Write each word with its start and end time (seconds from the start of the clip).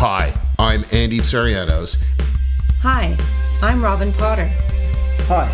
Hi, 0.00 0.32
I'm 0.60 0.84
Andy 0.92 1.18
Psarianos. 1.18 2.00
Hi, 2.82 3.16
I'm 3.60 3.82
Robin 3.82 4.12
Potter. 4.12 4.46
Hi, 5.26 5.50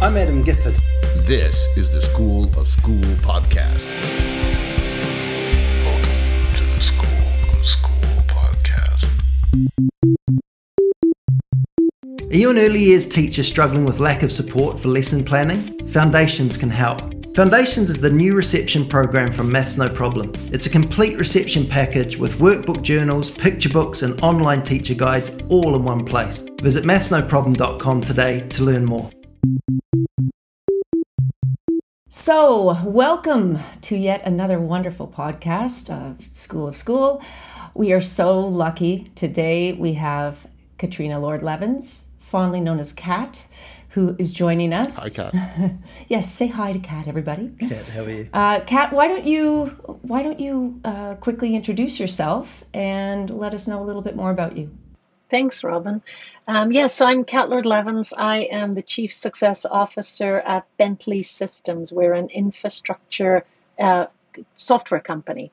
I'm 0.00 0.16
Adam 0.16 0.44
Gifford. 0.44 0.76
This 1.26 1.66
is 1.76 1.90
the 1.90 2.00
School 2.00 2.44
of 2.56 2.68
School 2.68 3.02
podcast. 3.26 3.88
Welcome 5.84 6.54
to 6.54 6.64
the 6.76 6.80
School 6.80 7.58
of 7.58 7.66
School 7.66 8.22
podcast. 8.28 9.08
Are 12.30 12.36
you 12.36 12.50
an 12.50 12.58
early 12.58 12.84
years 12.84 13.08
teacher 13.08 13.42
struggling 13.42 13.84
with 13.84 13.98
lack 13.98 14.22
of 14.22 14.30
support 14.30 14.78
for 14.78 14.90
lesson 14.90 15.24
planning? 15.24 15.76
Foundations 15.88 16.56
can 16.56 16.70
help. 16.70 17.11
Foundations 17.34 17.88
is 17.88 17.98
the 17.98 18.10
new 18.10 18.34
reception 18.34 18.86
program 18.86 19.32
from 19.32 19.50
Maths 19.50 19.78
No 19.78 19.88
Problem. 19.88 20.30
It's 20.52 20.66
a 20.66 20.68
complete 20.68 21.16
reception 21.16 21.66
package 21.66 22.18
with 22.18 22.38
workbook 22.38 22.82
journals, 22.82 23.30
picture 23.30 23.70
books, 23.70 24.02
and 24.02 24.22
online 24.22 24.62
teacher 24.62 24.92
guides 24.92 25.30
all 25.48 25.74
in 25.74 25.82
one 25.82 26.04
place. 26.04 26.44
Visit 26.60 26.84
mathsnoproblem.com 26.84 28.02
today 28.02 28.46
to 28.50 28.64
learn 28.64 28.84
more. 28.84 29.10
So, 32.10 32.82
welcome 32.84 33.60
to 33.80 33.96
yet 33.96 34.22
another 34.26 34.60
wonderful 34.60 35.08
podcast 35.08 35.88
of 35.88 36.30
School 36.34 36.68
of 36.68 36.76
School. 36.76 37.22
We 37.74 37.94
are 37.94 38.02
so 38.02 38.40
lucky. 38.40 39.10
Today 39.14 39.72
we 39.72 39.94
have 39.94 40.46
Katriona 40.76 41.18
Lord 41.18 41.42
Levins, 41.42 42.10
fondly 42.20 42.60
known 42.60 42.78
as 42.78 42.92
Kat, 42.92 43.46
who 43.92 44.16
is 44.18 44.32
joining 44.32 44.72
us. 44.72 44.96
Hi, 44.96 45.30
Kat. 45.30 45.72
yes, 46.08 46.32
say 46.32 46.46
hi 46.46 46.72
to 46.72 46.78
Kat, 46.78 47.06
everybody. 47.06 47.50
Kat, 47.60 47.84
how 47.86 48.02
are 48.04 48.10
you? 48.10 48.28
Uh, 48.32 48.60
Kat, 48.60 48.92
why 48.92 49.06
don't 49.06 49.26
you 49.26 49.66
why 50.02 50.22
don't 50.22 50.40
you 50.40 50.80
uh, 50.84 51.14
quickly 51.16 51.54
introduce 51.54 52.00
yourself 52.00 52.64
and 52.72 53.30
let 53.30 53.54
us 53.54 53.68
know 53.68 53.82
a 53.82 53.84
little 53.84 54.02
bit 54.02 54.16
more 54.16 54.30
about 54.30 54.56
you? 54.56 54.70
Thanks, 55.30 55.62
Robin. 55.62 56.02
Um, 56.48 56.72
yes, 56.72 56.94
so 56.94 57.06
I'm 57.06 57.24
Kat 57.24 57.48
Lord 57.48 57.66
Levins. 57.66 58.12
I 58.16 58.48
am 58.50 58.74
the 58.74 58.82
Chief 58.82 59.14
Success 59.14 59.64
Officer 59.64 60.38
at 60.38 60.66
Bentley 60.76 61.22
Systems. 61.22 61.92
We're 61.92 62.14
an 62.14 62.28
infrastructure 62.30 63.44
uh, 63.78 64.06
software 64.56 65.00
company. 65.00 65.52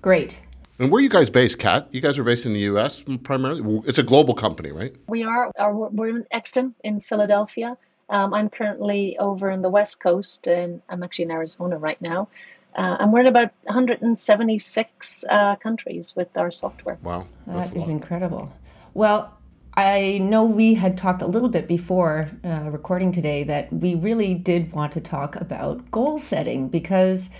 Great. 0.00 0.40
And 0.80 0.90
where 0.90 0.98
are 0.98 1.02
you 1.02 1.10
guys 1.10 1.28
based, 1.28 1.58
Kat? 1.58 1.88
You 1.90 2.00
guys 2.00 2.18
are 2.18 2.24
based 2.24 2.46
in 2.46 2.54
the 2.54 2.60
U.S. 2.60 3.04
primarily. 3.22 3.82
It's 3.86 3.98
a 3.98 4.02
global 4.02 4.32
company, 4.32 4.72
right? 4.72 4.96
We 5.08 5.24
are, 5.24 5.52
are 5.58 5.74
we're 5.74 6.08
in 6.08 6.26
Exton 6.30 6.74
in 6.82 7.02
Philadelphia. 7.02 7.76
Um, 8.08 8.32
I'm 8.32 8.48
currently 8.48 9.18
over 9.18 9.50
in 9.50 9.60
the 9.60 9.68
West 9.68 10.00
Coast, 10.00 10.46
and 10.46 10.80
I'm 10.88 11.02
actually 11.02 11.26
in 11.26 11.32
Arizona 11.32 11.76
right 11.76 12.00
now. 12.00 12.28
Uh, 12.74 12.96
and 12.98 13.12
we're 13.12 13.20
in 13.20 13.26
about 13.26 13.52
176 13.64 15.24
uh, 15.28 15.56
countries 15.56 16.16
with 16.16 16.34
our 16.38 16.50
software. 16.50 16.96
Wow, 17.02 17.26
That 17.46 17.76
is 17.76 17.88
incredible. 17.88 18.50
Well, 18.94 19.36
I 19.74 20.18
know 20.22 20.44
we 20.44 20.72
had 20.72 20.96
talked 20.96 21.20
a 21.20 21.26
little 21.26 21.50
bit 21.50 21.68
before 21.68 22.30
uh, 22.42 22.70
recording 22.70 23.12
today 23.12 23.44
that 23.44 23.70
we 23.70 23.96
really 23.96 24.32
did 24.32 24.72
want 24.72 24.92
to 24.92 25.00
talk 25.02 25.36
about 25.36 25.90
goal 25.90 26.16
setting 26.16 26.68
because 26.68 27.36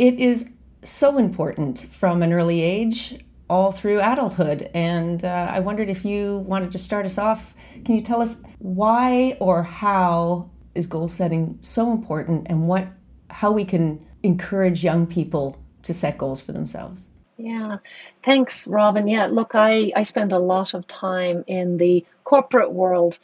it 0.00 0.18
is 0.18 0.54
so 0.82 1.18
important 1.18 1.80
from 1.80 2.22
an 2.22 2.32
early 2.32 2.60
age 2.60 3.24
all 3.48 3.70
through 3.70 4.00
adulthood. 4.00 4.70
And 4.72 5.24
uh, 5.24 5.48
I 5.50 5.60
wondered 5.60 5.90
if 5.90 6.04
you 6.04 6.38
wanted 6.38 6.72
to 6.72 6.78
start 6.78 7.04
us 7.04 7.18
off. 7.18 7.54
Can 7.84 7.94
you 7.96 8.02
tell 8.02 8.22
us 8.22 8.40
why 8.58 9.36
or 9.40 9.62
how 9.62 10.50
is 10.74 10.86
goal 10.86 11.08
setting 11.08 11.58
so 11.60 11.92
important 11.92 12.46
and 12.48 12.66
what 12.66 12.88
how 13.28 13.50
we 13.50 13.64
can 13.64 14.04
encourage 14.22 14.84
young 14.84 15.06
people 15.06 15.58
to 15.82 15.92
set 15.92 16.18
goals 16.18 16.40
for 16.40 16.52
themselves? 16.52 17.08
Yeah, 17.36 17.78
thanks, 18.24 18.68
Robin. 18.68 19.08
Yeah, 19.08 19.26
look, 19.26 19.54
I, 19.54 19.90
I 19.96 20.02
spend 20.02 20.32
a 20.32 20.38
lot 20.38 20.74
of 20.74 20.86
time 20.86 21.44
in 21.46 21.78
the 21.78 22.04
corporate 22.24 22.72
world 22.72 23.18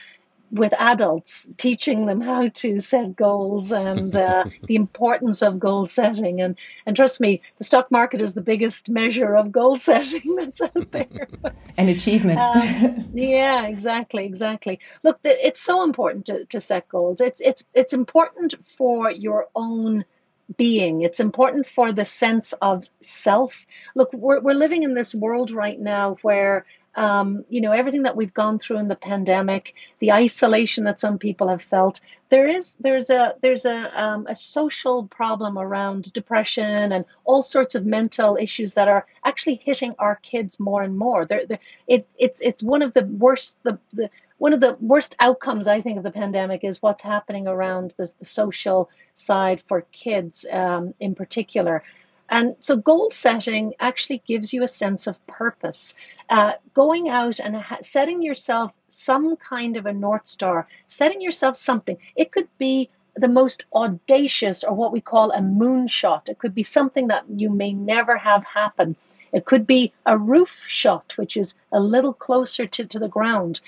with 0.51 0.73
adults, 0.79 1.49
teaching 1.57 2.07
them 2.07 2.21
how 2.21 2.49
to 2.49 2.81
set 2.81 3.15
goals 3.15 3.73
and 3.73 4.17
uh, 4.17 4.45
the 4.67 4.77
importance 4.77 5.43
of 5.43 5.59
goal 5.59 5.87
setting. 5.87 6.41
And 6.41 6.56
and 6.87 6.97
trust 6.97 7.21
me, 7.21 7.43
the 7.59 7.65
stock 7.65 7.91
market 7.91 8.22
is 8.22 8.34
the 8.34 8.41
biggest 8.41 8.89
measure 8.89 9.37
of 9.37 9.53
goal 9.53 9.78
setting 9.89 10.37
that's 10.37 10.61
out 10.61 10.91
there. 10.91 11.28
An 11.77 11.89
achievement. 11.89 12.39
Um, 12.39 13.11
yeah, 13.15 13.67
exactly, 13.67 14.25
exactly. 14.25 14.81
Look, 15.03 15.19
it's 15.25 15.61
so 15.61 15.84
important 15.84 16.27
to, 16.27 16.45
to 16.47 16.61
set 16.61 16.89
goals. 16.89 17.21
It's 17.21 17.41
it's 17.41 17.65
it's 17.75 17.93
important 17.93 18.55
for 18.77 19.11
your 19.11 19.49
own 19.55 20.05
being. 20.56 21.03
It's 21.03 21.21
important 21.21 21.67
for 21.67 21.93
the 21.93 22.05
sense 22.05 22.55
of 22.55 22.89
self. 23.01 23.67
Look, 23.95 24.12
we're, 24.12 24.41
we're 24.41 24.55
living 24.55 24.83
in 24.83 24.95
this 24.95 25.15
world 25.15 25.51
right 25.51 25.78
now 25.78 26.17
where, 26.22 26.65
um, 26.98 27.44
you 27.48 27.60
know, 27.60 27.70
everything 27.70 28.03
that 28.03 28.16
we've 28.16 28.34
gone 28.34 28.59
through 28.59 28.78
in 28.78 28.88
the 28.88 28.97
pandemic, 28.97 29.75
the 30.00 30.10
isolation 30.10 30.82
that 30.84 31.00
some 31.00 31.19
people 31.19 31.47
have 31.48 31.62
felt, 31.62 32.00
there 32.28 32.48
is 32.48 32.75
there's 32.81 33.09
a 33.09 33.36
there's 33.41 33.64
a 33.64 34.03
um, 34.03 34.26
a 34.26 34.34
social 34.34 35.06
problem 35.06 35.56
around 35.56 36.12
depression 36.12 36.91
and 36.92 37.04
all 37.25 37.41
sorts 37.41 37.76
of 37.76 37.86
mental 37.86 38.36
issues 38.36 38.75
that 38.75 38.88
are 38.88 39.06
actually 39.25 39.62
hitting 39.64 39.94
our 40.00 40.16
kids 40.16 40.59
more 40.59 40.82
and 40.82 40.98
more. 40.98 41.25
They're, 41.25 41.47
they're, 41.47 41.60
it, 41.86 42.09
it's 42.19 42.41
it's 42.41 42.64
one 42.64 42.82
of 42.82 42.92
the 42.94 43.04
worst 43.04 43.56
the, 43.62 43.78
the 43.92 44.10
one 44.38 44.53
of 44.53 44.60
the 44.60 44.76
worst 44.80 45.15
outcomes 45.20 45.69
I 45.69 45.80
think 45.80 45.98
of 45.98 46.04
the 46.04 46.10
pandemic 46.10 46.65
is 46.65 46.82
what's 46.82 47.03
happening 47.03 47.47
around 47.47 47.94
the, 47.97 48.12
the 48.19 48.25
social 48.25 48.91
side 49.15 49.62
for 49.69 49.82
kids 49.92 50.44
um, 50.50 50.94
in 50.98 51.15
particular. 51.15 51.84
And 52.28 52.56
so 52.61 52.77
goal 52.77 53.11
setting 53.11 53.75
actually 53.81 54.22
gives 54.27 54.53
you 54.53 54.62
a 54.62 54.69
sense 54.69 55.06
of 55.06 55.27
purpose. 55.27 55.94
Uh, 56.28 56.53
going 56.75 57.09
out 57.09 57.41
and 57.41 57.56
ha- 57.56 57.78
setting 57.83 58.22
yourself 58.22 58.72
some 58.89 59.37
kind 59.37 59.77
of 59.77 59.87
a 59.87 59.93
North 59.93 60.27
Star, 60.28 60.69
setting 60.87 61.22
yourself 61.22 61.56
something. 61.56 61.97
It 62.16 62.31
could 62.31 62.49
be 62.59 62.91
the 63.16 63.28
most 63.28 63.65
audacious 63.75 64.62
or 64.62 64.75
what 64.75 64.93
we 64.93 65.00
call 65.00 65.31
a 65.33 65.41
moonshot. 65.41 66.28
It 66.28 66.39
could 66.39 66.55
be 66.55 66.62
something 66.62 67.09
that 67.09 67.25
you 67.28 67.50
may 67.50 67.72
never 67.72 68.16
have 68.16 68.45
happen. 68.45 68.95
It 69.33 69.45
could 69.45 69.66
be 69.66 69.93
a 70.06 70.16
roof 70.16 70.65
shot, 70.66 71.15
which 71.16 71.37
is 71.37 71.55
a 71.72 71.81
little 71.81 72.12
closer 72.12 72.66
to, 72.66 72.87
to 72.87 72.99
the 72.99 73.09
ground. 73.09 73.60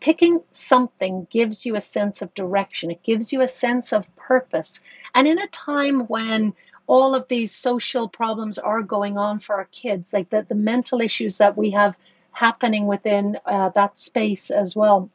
Picking 0.00 0.42
something 0.50 1.26
gives 1.30 1.64
you 1.64 1.76
a 1.76 1.80
sense 1.80 2.20
of 2.20 2.34
direction, 2.34 2.90
it 2.90 3.02
gives 3.02 3.32
you 3.32 3.42
a 3.42 3.48
sense 3.48 3.92
of 3.92 4.14
purpose. 4.16 4.80
And 5.14 5.26
in 5.26 5.38
a 5.38 5.46
time 5.46 6.00
when 6.00 6.54
all 6.86 7.14
of 7.14 7.28
these 7.28 7.52
social 7.52 8.08
problems 8.08 8.58
are 8.58 8.82
going 8.82 9.18
on 9.18 9.40
for 9.40 9.56
our 9.56 9.64
kids, 9.66 10.12
like 10.12 10.30
the, 10.30 10.46
the 10.48 10.54
mental 10.54 11.00
issues 11.00 11.38
that 11.38 11.56
we 11.56 11.70
have 11.70 11.96
happening 12.32 12.86
within 12.86 13.38
uh, 13.46 13.70
that 13.70 13.98
space 13.98 14.50
as 14.50 14.76
well. 14.76 15.10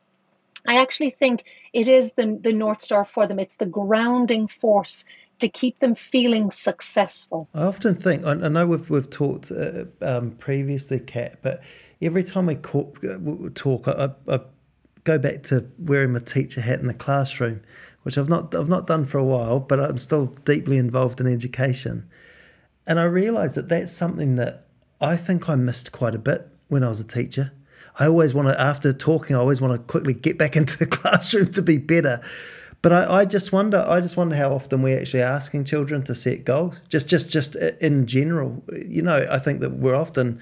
I 0.67 0.81
actually 0.81 1.11
think 1.11 1.43
it 1.73 1.87
is 1.87 2.13
the, 2.13 2.39
the 2.41 2.53
North 2.53 2.81
Star 2.81 3.05
for 3.05 3.27
them. 3.27 3.39
It's 3.39 3.55
the 3.55 3.65
grounding 3.65 4.47
force 4.47 5.05
to 5.39 5.49
keep 5.49 5.79
them 5.79 5.95
feeling 5.95 6.51
successful. 6.51 7.47
I 7.53 7.63
often 7.63 7.95
think, 7.95 8.25
I 8.25 8.35
know 8.35 8.67
we've, 8.67 8.89
we've 8.89 9.09
talked 9.09 9.51
uh, 9.51 9.85
um, 10.01 10.31
previously, 10.31 10.99
Kat, 10.99 11.39
but 11.41 11.63
every 12.01 12.23
time 12.23 12.45
we 12.45 12.55
talk, 12.55 13.87
I, 13.87 14.11
I 14.27 14.39
go 15.03 15.17
back 15.17 15.43
to 15.43 15.67
wearing 15.79 16.13
my 16.13 16.19
teacher 16.19 16.61
hat 16.61 16.79
in 16.79 16.87
the 16.87 16.93
classroom, 16.93 17.61
which 18.03 18.17
I've 18.17 18.29
not 18.29 18.53
I've 18.55 18.69
not 18.69 18.87
done 18.87 19.05
for 19.05 19.17
a 19.17 19.23
while, 19.23 19.59
but 19.59 19.79
I'm 19.79 19.97
still 19.97 20.27
deeply 20.45 20.77
involved 20.77 21.19
in 21.19 21.27
education. 21.27 22.09
And 22.87 22.99
I 22.99 23.03
realised 23.03 23.55
that 23.55 23.69
that's 23.69 23.93
something 23.93 24.35
that 24.35 24.65
I 24.99 25.15
think 25.15 25.49
I 25.49 25.55
missed 25.55 25.91
quite 25.91 26.15
a 26.15 26.19
bit 26.19 26.47
when 26.67 26.83
I 26.83 26.89
was 26.89 26.99
a 26.99 27.07
teacher. 27.07 27.51
I 27.99 28.07
always 28.07 28.33
want 28.33 28.47
to, 28.47 28.59
after 28.59 28.93
talking, 28.93 29.35
I 29.35 29.39
always 29.39 29.61
want 29.61 29.73
to 29.73 29.79
quickly 29.79 30.13
get 30.13 30.37
back 30.37 30.55
into 30.55 30.77
the 30.77 30.87
classroom 30.87 31.51
to 31.53 31.61
be 31.61 31.77
better. 31.77 32.21
But 32.81 32.91
I, 32.91 33.19
I 33.19 33.25
just 33.25 33.51
wonder, 33.51 33.85
I 33.87 34.01
just 34.01 34.17
wonder 34.17 34.35
how 34.35 34.53
often 34.53 34.81
we're 34.81 34.99
actually 34.99 35.21
asking 35.21 35.65
children 35.65 36.03
to 36.03 36.15
set 36.15 36.45
goals. 36.45 36.79
Just, 36.89 37.07
just, 37.07 37.29
just 37.29 37.55
in 37.55 38.07
general, 38.07 38.63
you 38.87 39.03
know, 39.03 39.27
I 39.29 39.37
think 39.37 39.61
that 39.61 39.73
we're 39.73 39.95
often 39.95 40.39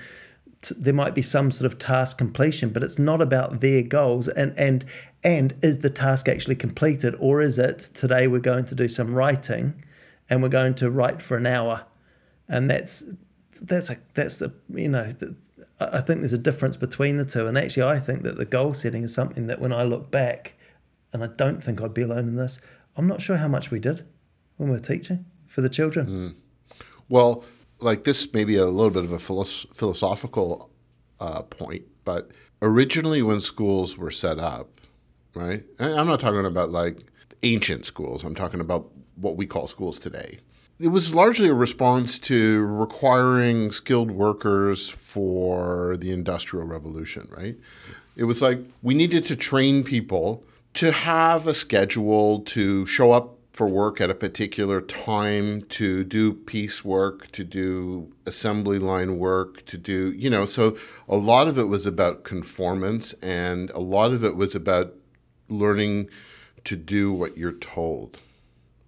there 0.78 0.94
might 0.94 1.16
be 1.16 1.22
some 1.22 1.52
sort 1.52 1.72
of 1.72 1.80
task 1.80 2.18
completion, 2.18 2.70
but 2.70 2.84
it's 2.84 3.00
not 3.00 3.22
about 3.22 3.62
their 3.62 3.82
goals. 3.82 4.28
And 4.28 4.58
and 4.58 4.86
and 5.24 5.56
is 5.62 5.80
the 5.80 5.90
task 5.90 6.28
actually 6.28 6.56
completed, 6.56 7.16
or 7.20 7.42
is 7.42 7.58
it 7.58 7.80
today 7.94 8.28
we're 8.28 8.40
going 8.40 8.66
to 8.66 8.76
do 8.76 8.88
some 8.88 9.14
writing, 9.14 9.84
and 10.30 10.42
we're 10.42 10.50
going 10.50 10.76
to 10.76 10.90
write 10.90 11.22
for 11.22 11.38
an 11.38 11.46
hour, 11.46 11.86
and 12.48 12.70
that's 12.70 13.04
that's 13.62 13.90
a 13.90 13.98
that's 14.14 14.42
a 14.42 14.52
you 14.74 14.90
know. 14.90 15.12
I 15.82 16.02
think 16.02 16.20
there's 16.20 16.34
a 16.34 16.38
difference 16.38 16.76
between 16.76 17.18
the 17.18 17.26
two, 17.26 17.48
and 17.48 17.58
actually, 17.58 17.84
I 17.84 18.00
think 18.00 18.24
that 18.24 18.38
the 18.38 18.46
goal 18.46 18.74
setting 18.74 19.04
is 19.04 19.14
something 19.14 19.48
that 19.48 19.62
when 19.62 19.72
I 19.72 19.84
look 19.84 20.12
back, 20.12 20.56
and 21.14 21.24
I 21.24 21.28
don't 21.28 21.64
think 21.64 21.82
I'd 21.82 21.94
be 21.94 22.02
alone 22.02 22.28
in 22.28 22.36
this. 22.36 22.60
I'm 22.98 23.08
not 23.08 23.22
sure 23.22 23.38
how 23.38 23.48
much 23.48 23.72
we 23.72 23.80
did 23.80 24.06
when 24.58 24.70
we 24.70 24.76
were 24.76 24.82
teaching 24.82 25.26
for 25.48 25.62
the 25.62 25.70
children. 25.70 26.08
Mm. 26.08 26.36
Well, 27.08 27.46
like 27.80 28.04
this 28.04 28.32
may 28.34 28.44
be 28.44 28.56
a 28.56 28.66
little 28.66 28.92
bit 28.92 29.04
of 29.04 29.12
a 29.12 29.20
philosophical 29.20 30.70
uh, 31.20 31.42
point, 31.44 31.84
but 32.04 32.32
originally 32.62 33.22
when 33.22 33.40
schools 33.40 33.98
were 33.98 34.12
set 34.12 34.40
up, 34.40 34.82
right? 35.34 35.64
I'm 35.80 36.08
not 36.08 36.20
talking 36.20 36.46
about 36.46 36.72
like 36.72 36.98
ancient 37.44 37.86
schools. 37.86 38.24
I'm 38.24 38.36
talking 38.36 38.60
about 38.60 38.90
what 39.16 39.38
we 39.38 39.46
call 39.46 39.68
schools 39.68 40.00
today. 40.00 40.40
it 40.80 40.88
was 40.88 41.14
largely 41.14 41.50
a 41.50 41.54
response 41.54 42.20
to 42.20 42.62
requiring 42.62 43.72
skilled 43.72 44.12
workers 44.12 44.90
for 44.90 45.98
the 45.98 46.12
industrial 46.12 46.66
revolution, 46.66 47.28
right? 47.32 47.58
It 48.16 48.24
was 48.26 48.42
like 48.42 48.60
we 48.82 48.94
needed 48.94 49.26
to 49.28 49.36
train 49.36 49.84
people 49.84 50.44
to 50.76 50.92
have 50.92 51.48
a 51.48 51.54
schedule 51.54 52.42
to 52.42 52.86
show 52.86 53.12
up 53.12 53.39
for 53.60 53.68
work 53.68 54.00
at 54.00 54.10
a 54.10 54.16
particular 54.16 54.80
time, 54.80 55.64
to 55.64 56.06
do 56.06 56.32
piecework, 56.32 57.30
to 57.34 57.44
do 57.44 58.10
assembly 58.26 58.80
line 58.80 59.18
work, 59.18 59.66
to 59.66 59.78
do, 59.78 60.14
you 60.14 60.30
know, 60.30 60.46
so 60.46 60.78
a 61.10 61.18
lot 61.18 61.46
of 61.46 61.58
it 61.58 61.68
was 61.68 61.86
about 61.86 62.24
conformance 62.24 63.14
and 63.22 63.70
a 63.72 63.80
lot 63.80 64.14
of 64.14 64.24
it 64.24 64.38
was 64.38 64.56
about 64.56 64.94
learning 65.50 66.10
to 66.64 66.78
do 66.78 67.12
what 67.12 67.38
you're 67.38 67.52
told, 67.52 68.22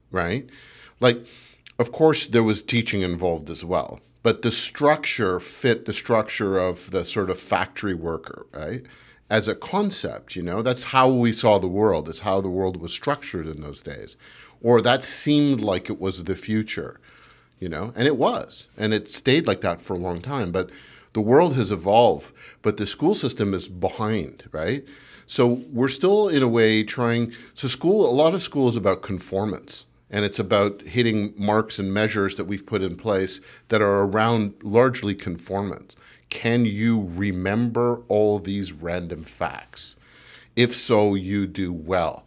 right? 0.09 0.47
Like, 1.01 1.17
of 1.77 1.91
course, 1.91 2.25
there 2.25 2.41
was 2.41 2.63
teaching 2.63 3.01
involved 3.01 3.49
as 3.49 3.65
well, 3.65 3.99
but 4.23 4.41
the 4.41 4.53
structure 4.53 5.41
fit 5.41 5.83
the 5.83 5.91
structure 5.91 6.57
of 6.57 6.91
the 6.91 7.03
sort 7.03 7.29
of 7.29 7.37
factory 7.37 7.93
worker, 7.93 8.45
right? 8.53 8.83
As 9.29 9.49
a 9.49 9.55
concept, 9.55 10.37
you 10.37 10.41
know, 10.41 10.61
that's 10.61 10.83
how 10.95 11.09
we 11.09 11.33
saw 11.33 11.59
the 11.59 11.67
world, 11.67 12.07
it's 12.07 12.21
how 12.21 12.39
the 12.39 12.49
world 12.49 12.77
was 12.77 12.93
structured 12.93 13.47
in 13.47 13.59
those 13.59 13.81
days. 13.81 14.15
Or 14.61 14.81
that 14.81 15.03
seemed 15.03 15.61
like 15.61 15.89
it 15.89 15.99
was 15.99 16.23
the 16.23 16.35
future, 16.35 16.99
you 17.59 17.69
know, 17.69 17.93
and 17.95 18.07
it 18.07 18.17
was. 18.17 18.67
And 18.77 18.93
it 18.93 19.09
stayed 19.09 19.47
like 19.47 19.61
that 19.61 19.81
for 19.81 19.93
a 19.93 19.99
long 19.99 20.21
time. 20.21 20.51
But 20.51 20.69
the 21.13 21.21
world 21.21 21.55
has 21.55 21.71
evolved, 21.71 22.27
but 22.61 22.77
the 22.77 22.87
school 22.87 23.15
system 23.15 23.53
is 23.53 23.67
behind, 23.67 24.43
right? 24.51 24.85
So 25.25 25.61
we're 25.71 25.87
still, 25.89 26.27
in 26.27 26.43
a 26.43 26.47
way, 26.47 26.83
trying. 26.83 27.33
So, 27.53 27.67
school, 27.67 28.09
a 28.09 28.11
lot 28.11 28.33
of 28.33 28.43
school 28.43 28.69
is 28.69 28.75
about 28.75 29.01
conformance 29.01 29.85
and 30.11 30.25
it's 30.25 30.39
about 30.39 30.81
hitting 30.81 31.33
marks 31.37 31.79
and 31.79 31.93
measures 31.93 32.35
that 32.35 32.43
we've 32.43 32.65
put 32.65 32.81
in 32.81 32.97
place 32.97 33.39
that 33.69 33.81
are 33.81 34.03
around 34.03 34.53
largely 34.61 35.15
conformance. 35.15 35.95
Can 36.29 36.65
you 36.65 37.09
remember 37.15 38.01
all 38.09 38.39
these 38.39 38.73
random 38.73 39.23
facts? 39.23 39.95
If 40.55 40.75
so, 40.75 41.15
you 41.15 41.47
do 41.47 41.71
well. 41.71 42.25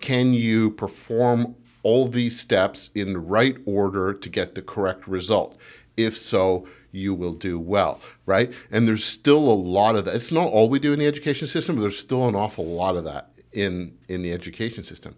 Can 0.00 0.32
you 0.32 0.70
perform 0.70 1.56
all 1.86 2.08
these 2.08 2.40
steps 2.40 2.90
in 2.96 3.12
the 3.12 3.20
right 3.20 3.56
order 3.64 4.12
to 4.12 4.28
get 4.28 4.56
the 4.56 4.62
correct 4.62 5.06
result? 5.06 5.56
If 5.96 6.18
so, 6.18 6.66
you 6.90 7.14
will 7.14 7.34
do 7.34 7.60
well, 7.60 8.00
right? 8.26 8.52
And 8.72 8.88
there's 8.88 9.04
still 9.04 9.38
a 9.38 9.62
lot 9.78 9.94
of 9.94 10.04
that. 10.04 10.16
It's 10.16 10.32
not 10.32 10.48
all 10.48 10.68
we 10.68 10.80
do 10.80 10.92
in 10.92 10.98
the 10.98 11.06
education 11.06 11.46
system, 11.46 11.76
but 11.76 11.82
there's 11.82 11.98
still 11.98 12.26
an 12.26 12.34
awful 12.34 12.66
lot 12.66 12.96
of 12.96 13.04
that 13.04 13.30
in 13.52 13.96
in 14.08 14.22
the 14.22 14.32
education 14.32 14.82
system. 14.82 15.14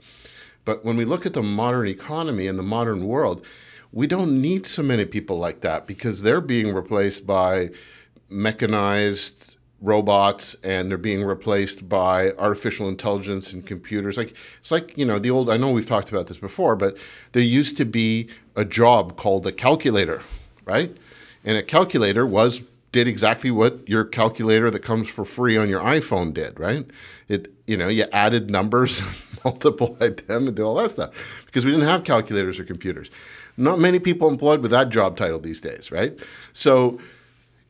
But 0.67 0.85
when 0.85 0.99
we 0.99 1.07
look 1.07 1.25
at 1.25 1.33
the 1.33 1.43
modern 1.43 1.89
economy 1.89 2.47
and 2.47 2.59
the 2.59 2.71
modern 2.77 3.07
world, 3.07 3.43
we 3.91 4.07
don't 4.07 4.43
need 4.43 4.67
so 4.67 4.83
many 4.83 5.07
people 5.07 5.39
like 5.39 5.63
that 5.63 5.87
because 5.87 6.21
they're 6.21 6.43
being 6.43 6.75
replaced 6.75 7.27
by 7.27 7.71
mechanized 8.29 9.57
robots 9.81 10.57
and 10.63 10.91
they're 10.91 10.99
being 10.99 11.23
replaced 11.23 11.89
by 11.89 12.33
artificial 12.33 12.89
intelligence 12.89 13.53
and 13.53 13.65
computers 13.65 14.17
like 14.17 14.35
it's 14.61 14.73
like 14.73 14.97
you 14.99 15.05
know 15.05 15.21
the 15.21 15.31
old 15.31 15.49
i 15.49 15.57
know 15.57 15.71
we've 15.71 15.87
talked 15.87 16.09
about 16.09 16.27
this 16.27 16.39
before 16.39 16.75
but 16.75 16.97
there 17.33 17.43
used 17.43 17.77
to 17.77 17.85
be 17.85 18.29
a 18.57 18.65
job 18.65 19.17
called 19.17 19.47
a 19.47 19.53
calculator 19.53 20.21
right 20.65 20.97
and 21.45 21.57
a 21.57 21.63
calculator 21.63 22.27
was 22.27 22.63
did 22.91 23.07
exactly 23.07 23.53
what 23.53 23.89
your 23.89 24.05
calculator 24.05 24.69
that 24.69 24.83
comes 24.83 25.09
for 25.09 25.25
free 25.25 25.57
on 25.57 25.69
your 25.69 25.81
iphone 25.83 26.35
did 26.35 26.59
right 26.59 26.87
it 27.29 27.53
you 27.67 27.77
know 27.77 27.87
you 27.87 28.05
added 28.13 28.51
numbers 28.51 29.01
multiplied 29.45 30.19
them 30.27 30.47
and 30.49 30.57
did 30.57 30.63
all 30.63 30.75
that 30.77 30.91
stuff 30.91 31.15
because 31.47 31.65
we 31.65 31.71
didn't 31.71 31.87
have 31.89 32.05
calculators 32.05 32.59
or 32.59 32.65
computers. 32.65 33.11
Not 33.57 33.81
many 33.81 33.99
people 33.99 34.29
employed 34.29 34.61
with 34.61 34.71
that 34.71 34.91
job 34.91 35.17
title 35.17 35.41
these 35.41 35.61
days, 35.61 35.91
right? 35.91 36.17
So, 36.53 37.01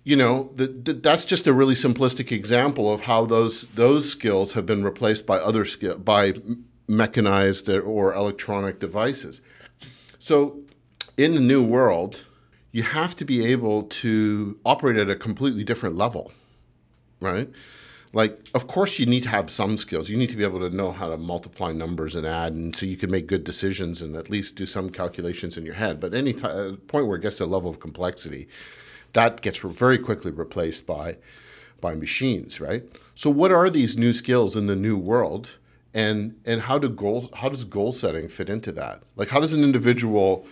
you 0.08 0.16
know, 0.16 0.50
the, 0.56 0.68
the, 0.68 0.94
that's 0.94 1.26
just 1.26 1.46
a 1.46 1.52
really 1.52 1.74
simplistic 1.74 2.32
example 2.32 2.90
of 2.90 3.02
how 3.02 3.26
those 3.26 3.66
those 3.74 4.10
skills 4.10 4.54
have 4.54 4.64
been 4.64 4.82
replaced 4.82 5.26
by 5.26 5.36
other 5.36 5.66
skill 5.66 5.98
by 5.98 6.32
mechanized 6.86 7.68
or 7.68 8.14
electronic 8.14 8.80
devices. 8.80 9.42
So, 10.18 10.60
in 11.18 11.34
the 11.34 11.40
new 11.40 11.62
world, 11.62 12.22
you 12.72 12.84
have 12.84 13.16
to 13.16 13.26
be 13.26 13.44
able 13.44 13.82
to 14.02 14.58
operate 14.64 14.96
at 14.96 15.10
a 15.10 15.14
completely 15.14 15.62
different 15.62 15.96
level, 15.96 16.32
right? 17.20 17.50
like 18.14 18.48
of 18.54 18.66
course 18.66 18.98
you 18.98 19.04
need 19.04 19.22
to 19.22 19.28
have 19.28 19.50
some 19.50 19.76
skills 19.76 20.08
you 20.08 20.16
need 20.16 20.30
to 20.30 20.36
be 20.36 20.42
able 20.42 20.60
to 20.60 20.74
know 20.74 20.90
how 20.90 21.10
to 21.10 21.18
multiply 21.18 21.72
numbers 21.72 22.14
and 22.14 22.26
add 22.26 22.54
and 22.54 22.74
so 22.74 22.86
you 22.86 22.96
can 22.96 23.10
make 23.10 23.26
good 23.26 23.44
decisions 23.44 24.00
and 24.00 24.16
at 24.16 24.30
least 24.30 24.54
do 24.54 24.64
some 24.64 24.88
calculations 24.88 25.58
in 25.58 25.66
your 25.66 25.74
head 25.74 26.00
but 26.00 26.14
any 26.14 26.32
t- 26.32 26.40
uh, 26.42 26.72
point 26.86 27.06
where 27.06 27.18
it 27.18 27.20
gets 27.20 27.36
to 27.36 27.44
a 27.44 27.52
level 27.54 27.68
of 27.68 27.80
complexity 27.80 28.48
that 29.12 29.40
gets 29.40 29.58
very 29.58 29.98
quickly 29.98 30.30
replaced 30.30 30.86
by 30.86 31.16
by 31.80 31.94
machines 31.94 32.60
right? 32.60 32.84
So 33.14 33.30
what 33.30 33.50
are 33.50 33.70
these 33.70 33.96
new 33.96 34.12
skills 34.12 34.56
in 34.56 34.66
the 34.66 34.76
new 34.76 34.96
world? 34.96 35.50
And 35.94 36.38
and 36.44 36.62
how 36.62 36.78
do 36.78 36.88
goals 36.88 37.28
how 37.34 37.48
does 37.48 37.64
goal 37.64 37.92
setting 37.92 38.28
fit 38.28 38.48
into 38.48 38.72
that? 38.72 39.02
Like 39.16 39.28
how 39.28 39.40
does 39.40 39.52
an 39.52 39.64
individual 39.64 40.46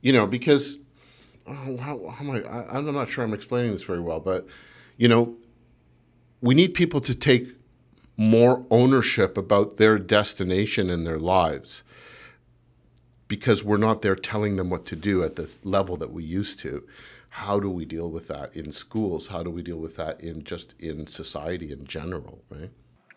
you 0.00 0.12
know 0.12 0.26
because 0.26 0.78
oh, 1.46 1.76
how, 1.76 2.08
how 2.08 2.24
am 2.24 2.30
I, 2.30 2.42
I 2.42 2.76
i'm 2.76 2.92
not 2.92 3.08
sure 3.08 3.24
i'm 3.24 3.34
explaining 3.34 3.72
this 3.72 3.82
very 3.82 4.00
well 4.00 4.20
but 4.20 4.46
you 4.96 5.08
know 5.08 5.34
we 6.40 6.54
need 6.54 6.74
people 6.74 7.00
to 7.02 7.14
take 7.14 7.54
more 8.16 8.64
ownership 8.70 9.36
about 9.36 9.76
their 9.76 9.98
destination 9.98 10.90
in 10.90 11.04
their 11.04 11.18
lives 11.18 11.82
because 13.28 13.62
we're 13.62 13.76
not 13.76 14.02
there 14.02 14.16
telling 14.16 14.56
them 14.56 14.70
what 14.70 14.84
to 14.86 14.96
do 14.96 15.22
at 15.22 15.36
the 15.36 15.50
level 15.64 15.96
that 15.96 16.12
we 16.12 16.24
used 16.24 16.58
to 16.60 16.82
how 17.40 17.58
do 17.58 17.70
we 17.70 17.84
deal 17.84 18.10
with 18.10 18.28
that 18.28 18.54
in 18.56 18.72
schools 18.72 19.26
how 19.26 19.42
do 19.42 19.50
we 19.50 19.62
deal 19.62 19.78
with 19.78 19.96
that 19.96 20.20
in 20.20 20.44
just 20.44 20.74
in 20.78 21.06
society 21.06 21.72
in 21.72 21.86
general 21.86 22.42
right 22.50 22.70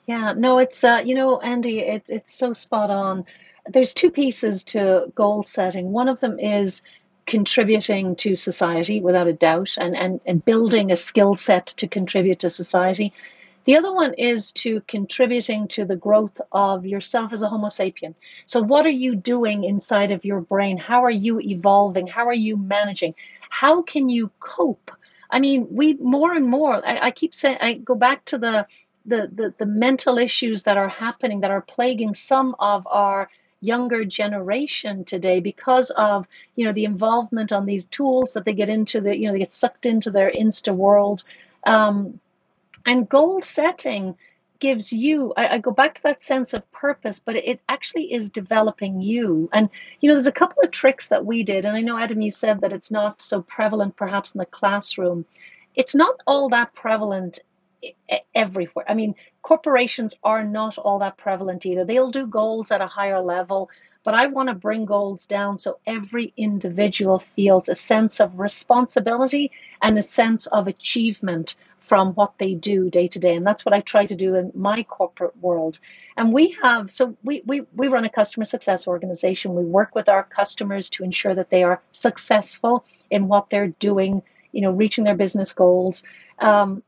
yeah 0.06 0.34
no 0.34 0.58
it's 0.58 0.84
uh 0.84 1.02
you 1.06 1.16
know 1.16 1.40
andy 1.40 1.80
it, 1.80 2.04
it's 2.08 2.34
so 2.34 2.54
spot 2.54 2.90
on 2.90 3.26
there's 3.68 3.94
two 3.94 4.12
pieces 4.12 4.64
to 4.64 5.12
goal 5.16 5.44
setting 5.44 5.92
one 5.92 6.08
of 6.08 6.20
them 6.20 6.40
is 6.40 6.82
contributing 7.26 8.16
to 8.18 8.36
society 8.36 9.02
without 9.02 9.28
a 9.28 9.34
doubt 9.34 9.78
and, 9.78 9.96
and, 9.96 10.20
and 10.26 10.44
building 10.44 10.92
a 10.92 10.96
skill 10.96 11.36
set 11.36 11.68
to 11.68 11.88
contribute 11.88 12.40
to 12.40 12.50
society. 12.50 13.14
The 13.66 13.78
other 13.78 13.94
one 13.94 14.14
is 14.16 14.52
to 14.64 14.82
contributing 14.82 15.70
to 15.70 15.86
the 15.86 15.96
growth 15.96 16.42
of 16.52 16.86
yourself 16.86 17.32
as 17.32 17.44
a 17.44 17.50
Homo 17.50 17.68
sapien. 17.68 18.14
So, 18.46 18.62
what 18.62 18.86
are 18.86 18.90
you 18.90 19.16
doing 19.16 19.64
inside 19.64 20.12
of 20.12 20.26
your 20.26 20.42
brain? 20.42 20.78
How 20.78 21.06
are 21.06 21.12
you 21.12 21.40
evolving? 21.40 22.08
How 22.08 22.28
are 22.28 22.34
you 22.34 22.58
managing? 22.58 23.16
How 23.54 23.84
can 23.84 24.10
you 24.10 24.32
cope? 24.40 24.90
I 25.30 25.40
mean, 25.40 25.68
we 25.70 25.94
more 25.94 26.34
and 26.34 26.48
more, 26.48 26.76
I, 26.86 27.08
I 27.08 27.12
keep 27.12 27.36
saying, 27.36 27.60
I 27.62 27.74
go 27.74 27.94
back 27.94 28.26
to 28.26 28.40
the, 28.40 28.66
the, 29.06 29.30
the, 29.32 29.54
the 29.60 29.66
mental 29.68 30.18
issues 30.18 30.64
that 30.64 30.78
are 30.78 30.90
happening 30.90 31.42
that 31.42 31.52
are 31.52 31.62
plaguing 31.62 32.16
some 32.16 32.56
of 32.58 32.88
our 32.88 33.30
younger 33.62 34.06
generation 34.06 35.06
today 35.06 35.40
because 35.40 35.92
of 35.92 36.28
you 36.56 36.66
know 36.66 36.74
the 36.74 36.84
involvement 36.84 37.54
on 37.54 37.66
these 37.66 37.86
tools 37.86 38.34
that 38.34 38.44
they 38.44 38.54
get 38.54 38.68
into 38.68 39.00
the 39.00 39.16
you 39.18 39.28
know 39.28 39.34
they 39.34 39.40
get 39.40 39.54
sucked 39.54 39.86
into 39.86 40.12
their 40.12 40.30
insta 40.30 40.76
world 40.76 41.24
um, 41.66 42.20
and 42.86 43.08
goal 43.08 43.40
setting 43.40 44.18
gives 44.64 44.94
you 44.94 45.34
I, 45.36 45.56
I, 45.56 45.58
go 45.58 45.72
back 45.72 45.96
to 45.96 46.04
that 46.04 46.24
sense 46.24 46.54
of 46.54 46.72
purpose 46.72 47.20
but 47.20 47.36
it 47.36 47.60
actually 47.68 48.14
is 48.14 48.30
developing 48.30 49.02
you 49.02 49.50
and 49.52 49.70
you 50.00 50.08
know 50.08 50.16
there's 50.16 50.34
a 50.34 50.42
couple 50.42 50.64
of 50.64 50.72
tricks 50.72 51.10
that 51.10 51.26
we 51.26 51.44
did 51.44 51.66
and 51.66 51.76
i 51.76 51.82
know 51.82 51.98
adam 51.98 52.22
you 52.22 52.32
said 52.32 52.62
that 52.62 52.72
it's 52.72 52.90
not 52.90 53.22
so 53.22 53.42
prevalent 53.42 53.98
perhaps 53.98 54.34
in 54.34 54.40
the 54.40 54.46
classroom 54.46 55.26
it's 55.76 55.96
not 55.96 56.16
all 56.26 56.50
that 56.50 56.74
prevalent 56.74 57.40
everywhere. 58.34 58.86
I 58.88 58.94
mean, 58.94 59.16
corporations 59.42 60.16
are 60.24 60.44
not 60.44 60.78
all 60.78 61.00
that 61.00 61.18
prevalent 61.18 61.66
either. 61.66 61.86
They'll 61.86 62.12
do 62.12 62.28
goals 62.28 62.72
at 62.72 62.82
a 62.82 62.88
higher 62.88 63.20
level, 63.20 63.70
but 64.04 64.14
I 64.14 64.28
want 64.28 64.50
to 64.50 64.56
bring 64.56 64.86
goals 64.86 65.28
down 65.28 65.58
so 65.58 65.80
every 65.86 66.34
individual 66.38 67.20
feels 67.20 67.70
a 67.70 67.76
sense 67.76 68.20
of 68.20 68.40
responsibility 68.40 69.52
and 69.82 69.98
a 69.98 70.04
sense 70.04 70.48
of 70.48 70.68
achievement 70.68 71.56
from 71.88 72.14
what 72.14 72.38
they 72.38 72.56
do 72.56 72.90
day 72.90 73.08
to 73.08 73.20
day. 73.20 73.36
And 73.36 73.46
that's 73.46 73.66
what 73.66 73.74
I 73.74 73.82
try 73.82 74.06
to 74.06 74.16
do 74.16 74.36
in 74.36 74.52
my 74.56 74.84
corporate 74.84 75.38
world. 75.38 75.80
And 76.16 76.32
we 76.34 76.56
have, 76.64 76.92
so 76.92 77.18
we, 77.24 77.44
we, 77.46 77.62
we 77.76 77.88
run 77.88 78.06
a 78.06 78.10
customer 78.10 78.46
success 78.46 78.88
organization. 78.88 79.56
We 79.56 79.66
work 79.66 79.94
with 79.94 80.10
our 80.10 80.24
customers 80.24 80.90
to 80.92 81.04
ensure 81.04 81.36
that 81.36 81.50
they 81.50 81.64
are 81.64 81.82
successful 81.92 82.86
in 83.10 83.28
what 83.28 83.50
they're 83.50 83.68
doing, 83.68 84.24
you 84.52 84.62
know, 84.62 84.72
reaching 84.72 85.04
their 85.04 85.16
business 85.16 85.54
goals. 85.54 86.04
Um, 86.40 86.84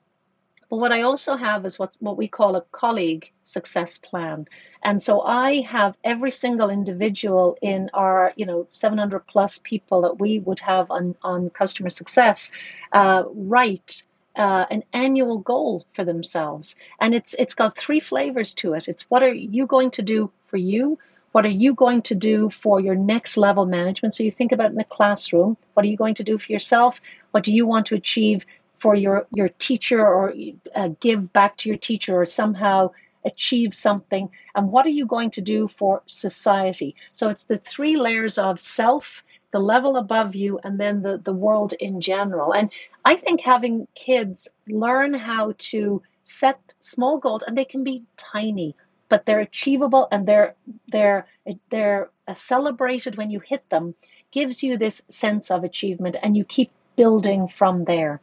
but 0.70 0.78
what 0.78 0.92
I 0.92 1.04
also 1.04 1.36
have 1.36 1.66
is 1.66 1.78
what, 1.78 1.96
what 2.00 2.18
we 2.18 2.28
call 2.28 2.56
a 2.56 2.62
colleague 2.72 3.32
success 3.44 3.98
plan. 4.00 4.48
And 4.82 5.02
so 5.02 5.22
I 5.22 5.62
have 5.62 5.96
every 6.04 6.32
single 6.32 6.70
individual 6.70 7.58
in 7.62 7.92
our, 7.94 8.34
you 8.36 8.46
know, 8.46 8.68
700 8.72 9.28
plus 9.28 9.60
people 9.64 10.04
that 10.04 10.20
we 10.20 10.40
would 10.40 10.60
have 10.62 10.90
on, 10.90 11.16
on 11.22 11.50
customer 11.50 11.90
success 11.90 12.52
uh, 12.92 13.24
write 13.28 14.04
uh, 14.36 14.66
an 14.70 14.84
annual 14.94 15.40
goal 15.40 15.86
for 15.94 16.04
themselves. 16.04 16.76
And 17.00 17.14
it's 17.14 17.34
it's 17.34 17.56
got 17.56 17.78
three 17.78 18.00
flavors 18.00 18.56
to 18.56 18.74
it. 18.74 18.88
It's 18.88 19.04
what 19.04 19.24
are 19.24 19.34
you 19.34 19.66
going 19.66 19.92
to 19.92 20.02
do 20.02 20.32
for 20.48 20.58
you? 20.58 21.00
What 21.32 21.46
are 21.46 21.50
you 21.50 21.74
going 21.74 22.04
to 22.04 22.16
do 22.16 22.50
for 22.50 22.80
your 22.80 22.96
next 22.96 23.36
level 23.36 23.66
management? 23.66 24.14
So 24.14 24.24
you 24.24 24.32
think 24.32 24.54
about 24.54 24.72
in 24.72 24.78
the 24.78 24.86
classroom. 24.86 25.58
What 25.74 25.86
are 25.86 25.90
you 25.90 25.98
going 25.98 26.16
to 26.16 26.24
do 26.24 26.38
for 26.38 26.52
yourself? 26.52 27.02
What 27.32 27.44
do 27.44 27.54
you 27.54 27.66
want 27.66 27.88
to 27.88 27.96
achieve 27.96 28.46
for 28.80 28.96
your 28.96 29.28
your 29.32 29.50
teacher 29.50 30.00
or 30.00 30.34
uh, 30.74 30.90
give 31.00 31.34
back 31.34 31.58
to 31.58 31.70
your 31.70 31.78
teacher 31.78 32.22
or 32.22 32.26
somehow 32.26 32.92
achieve 33.26 33.74
something? 33.74 34.30
And 34.54 34.72
what 34.72 34.86
are 34.86 34.98
you 35.00 35.06
going 35.06 35.32
to 35.32 35.42
do 35.42 35.68
for 35.68 36.04
society? 36.06 36.96
So 37.12 37.30
it's 37.30 37.44
the 37.44 37.58
three 37.58 37.98
layers 37.98 38.38
of 38.38 38.60
self, 38.60 39.24
the 39.56 39.60
level 39.76 39.96
above 39.96 40.36
you, 40.36 40.60
and 40.66 40.78
then 40.78 41.02
the, 41.02 41.18
the 41.18 41.32
world 41.32 41.72
in 41.80 42.02
general. 42.02 42.52
And 42.52 42.70
I 43.06 43.16
think 43.16 43.40
having 43.40 43.88
kids 43.96 44.50
learn 44.68 45.14
how 45.14 45.54
to 45.72 46.02
set 46.26 46.60
small 46.82 47.20
goals, 47.20 47.44
and 47.44 47.58
they 47.58 47.64
can 47.64 47.86
be 47.86 48.04
tiny, 48.18 48.76
but 49.08 49.26
they're 49.26 49.40
achievable 49.40 50.10
and 50.12 50.28
they're 50.28 50.56
they're 50.90 51.26
they're 51.70 52.10
celebrated 52.34 53.16
when 53.16 53.32
you 53.32 53.40
hit 53.40 53.64
them, 53.70 53.96
gives 54.32 54.62
you 54.62 54.78
this 54.78 55.04
sense 55.08 55.50
of 55.50 55.64
achievement, 55.64 56.18
and 56.22 56.36
you 56.36 56.44
keep 56.44 56.72
building 56.98 57.48
from 57.48 57.86
there. 57.86 58.20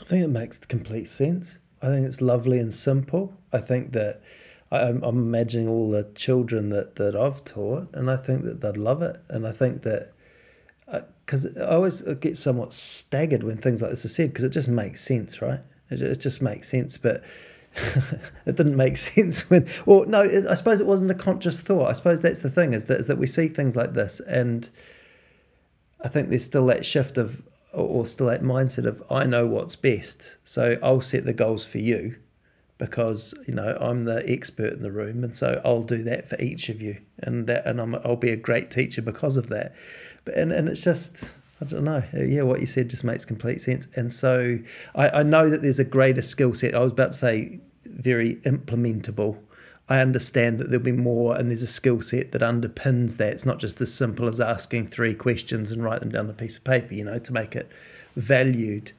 I 0.00 0.04
think 0.04 0.22
it 0.22 0.28
makes 0.28 0.60
complete 0.60 1.08
sense. 1.08 1.58
I 1.82 1.86
think 1.88 2.06
it's 2.06 2.20
lovely 2.20 2.60
and 2.60 2.72
simple. 2.72 3.34
I 3.52 3.58
think 3.58 3.92
that 3.94 4.22
I'm, 4.70 5.02
I'm 5.02 5.18
imagining 5.18 5.68
all 5.68 5.90
the 5.90 6.04
children 6.14 6.68
that, 6.70 6.94
that 6.94 7.16
I've 7.16 7.44
taught, 7.44 7.88
and 7.92 8.08
I 8.08 8.16
think 8.16 8.44
that 8.44 8.60
they'd 8.60 8.76
love 8.76 9.02
it. 9.02 9.16
And 9.28 9.48
I 9.48 9.50
think 9.50 9.82
that 9.82 10.12
because 10.86 11.56
I 11.56 11.66
always 11.66 12.00
get 12.20 12.38
somewhat 12.38 12.72
staggered 12.72 13.42
when 13.42 13.56
things 13.56 13.82
like 13.82 13.90
this 13.90 14.04
are 14.04 14.08
said 14.08 14.30
because 14.30 14.44
it 14.44 14.50
just 14.50 14.68
makes 14.68 15.00
sense, 15.00 15.42
right? 15.42 15.60
It, 15.90 16.02
it 16.02 16.20
just 16.20 16.40
makes 16.40 16.68
sense, 16.68 16.98
but 16.98 17.24
it 18.46 18.56
didn't 18.56 18.76
make 18.76 18.96
sense 18.96 19.50
when. 19.50 19.68
Well, 19.84 20.04
no, 20.06 20.22
I 20.22 20.54
suppose 20.54 20.80
it 20.80 20.86
wasn't 20.86 21.10
a 21.10 21.14
conscious 21.14 21.60
thought. 21.60 21.88
I 21.88 21.92
suppose 21.92 22.22
that's 22.22 22.40
the 22.40 22.50
thing 22.50 22.72
is 22.72 22.86
that 22.86 23.00
is 23.00 23.06
that 23.08 23.18
we 23.18 23.26
see 23.26 23.48
things 23.48 23.76
like 23.76 23.94
this, 23.94 24.20
and 24.20 24.68
I 26.02 26.08
think 26.08 26.30
there's 26.30 26.44
still 26.44 26.66
that 26.66 26.86
shift 26.86 27.18
of 27.18 27.42
or 27.72 28.06
still 28.06 28.26
that 28.26 28.42
mindset 28.42 28.86
of 28.86 29.02
I 29.10 29.26
know 29.26 29.46
what's 29.46 29.76
best, 29.76 30.36
so 30.44 30.78
I'll 30.82 31.00
set 31.00 31.24
the 31.24 31.34
goals 31.34 31.66
for 31.66 31.78
you 31.78 32.16
because 32.78 33.34
you 33.46 33.54
know 33.54 33.76
I'm 33.80 34.04
the 34.04 34.28
expert 34.28 34.72
in 34.72 34.82
the 34.82 34.92
room, 34.92 35.24
and 35.24 35.36
so 35.36 35.60
I'll 35.64 35.82
do 35.82 36.02
that 36.04 36.28
for 36.28 36.40
each 36.40 36.68
of 36.68 36.80
you, 36.80 36.98
and 37.18 37.46
that 37.46 37.66
and 37.66 37.80
I'm, 37.80 37.94
I'll 37.96 38.16
be 38.16 38.30
a 38.30 38.36
great 38.36 38.70
teacher 38.70 39.02
because 39.02 39.36
of 39.36 39.48
that. 39.48 39.74
But 40.26 40.34
and 40.34 40.52
and 40.52 40.68
it's 40.68 40.82
just 40.82 41.24
I 41.62 41.64
don't 41.64 41.84
know. 41.84 42.02
Yeah, 42.12 42.42
what 42.42 42.60
you 42.60 42.66
said 42.66 42.90
just 42.90 43.04
makes 43.04 43.24
complete 43.24 43.62
sense. 43.62 43.88
And 43.96 44.12
so 44.12 44.58
I, 44.94 45.08
I 45.08 45.22
know 45.22 45.48
that 45.48 45.62
there's 45.62 45.78
a 45.78 45.84
greater 45.84 46.20
skill 46.20 46.54
set. 46.54 46.74
I 46.74 46.80
was 46.80 46.92
about 46.92 47.12
to 47.12 47.18
say 47.18 47.60
very 47.86 48.36
implementable. 48.36 49.38
I 49.88 50.00
understand 50.00 50.58
that 50.58 50.68
there'll 50.68 50.84
be 50.84 50.92
more, 50.92 51.34
and 51.36 51.48
there's 51.48 51.62
a 51.62 51.68
skill 51.68 52.02
set 52.02 52.32
that 52.32 52.42
underpins 52.42 53.16
that. 53.16 53.32
It's 53.32 53.46
not 53.46 53.58
just 53.58 53.80
as 53.80 53.94
simple 53.94 54.28
as 54.28 54.40
asking 54.40 54.88
three 54.88 55.14
questions 55.14 55.70
and 55.70 55.82
write 55.82 56.00
them 56.00 56.10
down 56.10 56.26
on 56.26 56.30
a 56.30 56.34
piece 56.34 56.58
of 56.58 56.64
paper, 56.64 56.92
you 56.92 57.04
know, 57.04 57.18
to 57.18 57.32
make 57.32 57.56
it 57.56 57.70
valued 58.16 58.92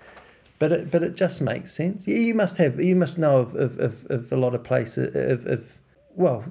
but 0.60 0.72
it, 0.72 0.92
but 0.92 1.04
it 1.04 1.16
just 1.16 1.42
makes 1.42 1.72
sense. 1.72 2.08
You 2.08 2.34
must 2.34 2.58
have 2.58 2.80
you 2.80 2.96
must 2.96 3.18
know 3.18 3.38
of, 3.38 3.56
of, 3.56 3.80
of, 3.80 4.06
of 4.10 4.32
a 4.32 4.38
lot 4.38 4.56
of 4.56 4.64
places 4.64 5.16
of, 5.16 5.46
of 5.46 5.78
well 6.16 6.44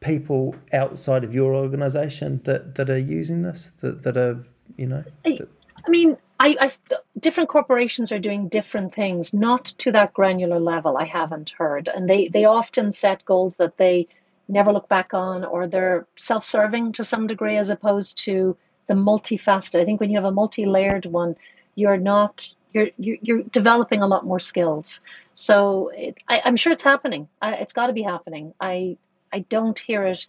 people 0.00 0.54
outside 0.72 1.24
of 1.24 1.34
your 1.34 1.54
organisation 1.54 2.40
that, 2.44 2.74
that 2.74 2.90
are 2.90 2.98
using 2.98 3.42
this 3.42 3.70
that, 3.80 4.02
that 4.02 4.16
are 4.16 4.44
you 4.76 4.86
know. 4.86 5.04
That... 5.24 5.48
I 5.86 5.90
mean, 5.90 6.16
I, 6.38 6.56
I 6.58 6.96
different 7.18 7.50
corporations 7.50 8.12
are 8.12 8.18
doing 8.18 8.48
different 8.48 8.94
things, 8.94 9.34
not 9.34 9.66
to 9.78 9.92
that 9.92 10.14
granular 10.14 10.58
level. 10.58 10.96
I 10.96 11.04
haven't 11.04 11.50
heard, 11.50 11.88
and 11.88 12.08
they 12.08 12.28
they 12.28 12.44
often 12.46 12.92
set 12.92 13.24
goals 13.24 13.56
that 13.56 13.76
they 13.76 14.08
never 14.48 14.72
look 14.72 14.88
back 14.88 15.14
on, 15.14 15.44
or 15.44 15.66
they're 15.66 16.06
self-serving 16.16 16.92
to 16.92 17.04
some 17.04 17.26
degree, 17.26 17.56
as 17.56 17.70
opposed 17.70 18.18
to 18.24 18.56
the 18.88 18.94
multifaceted. 18.94 19.80
I 19.80 19.84
think 19.84 20.00
when 20.00 20.10
you 20.10 20.16
have 20.16 20.24
a 20.24 20.32
multi-layered 20.32 21.06
one, 21.06 21.36
you're 21.74 21.98
not 21.98 22.52
you're 22.72 22.88
you're 22.96 23.42
developing 23.42 24.02
a 24.02 24.06
lot 24.06 24.24
more 24.24 24.40
skills. 24.40 25.00
So 25.34 25.90
it, 25.94 26.18
I, 26.28 26.48
am 26.48 26.56
sure 26.56 26.72
it's 26.72 26.82
happening. 26.82 27.28
I, 27.40 27.54
it's 27.54 27.72
got 27.72 27.86
to 27.86 27.92
be 27.92 28.02
happening. 28.02 28.54
I 28.60 28.96
I 29.32 29.40
don't 29.40 29.78
hear 29.78 30.04
it 30.04 30.26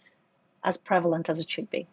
as 0.64 0.78
prevalent 0.78 1.28
as 1.28 1.40
it 1.40 1.50
should 1.50 1.70
be. 1.70 1.86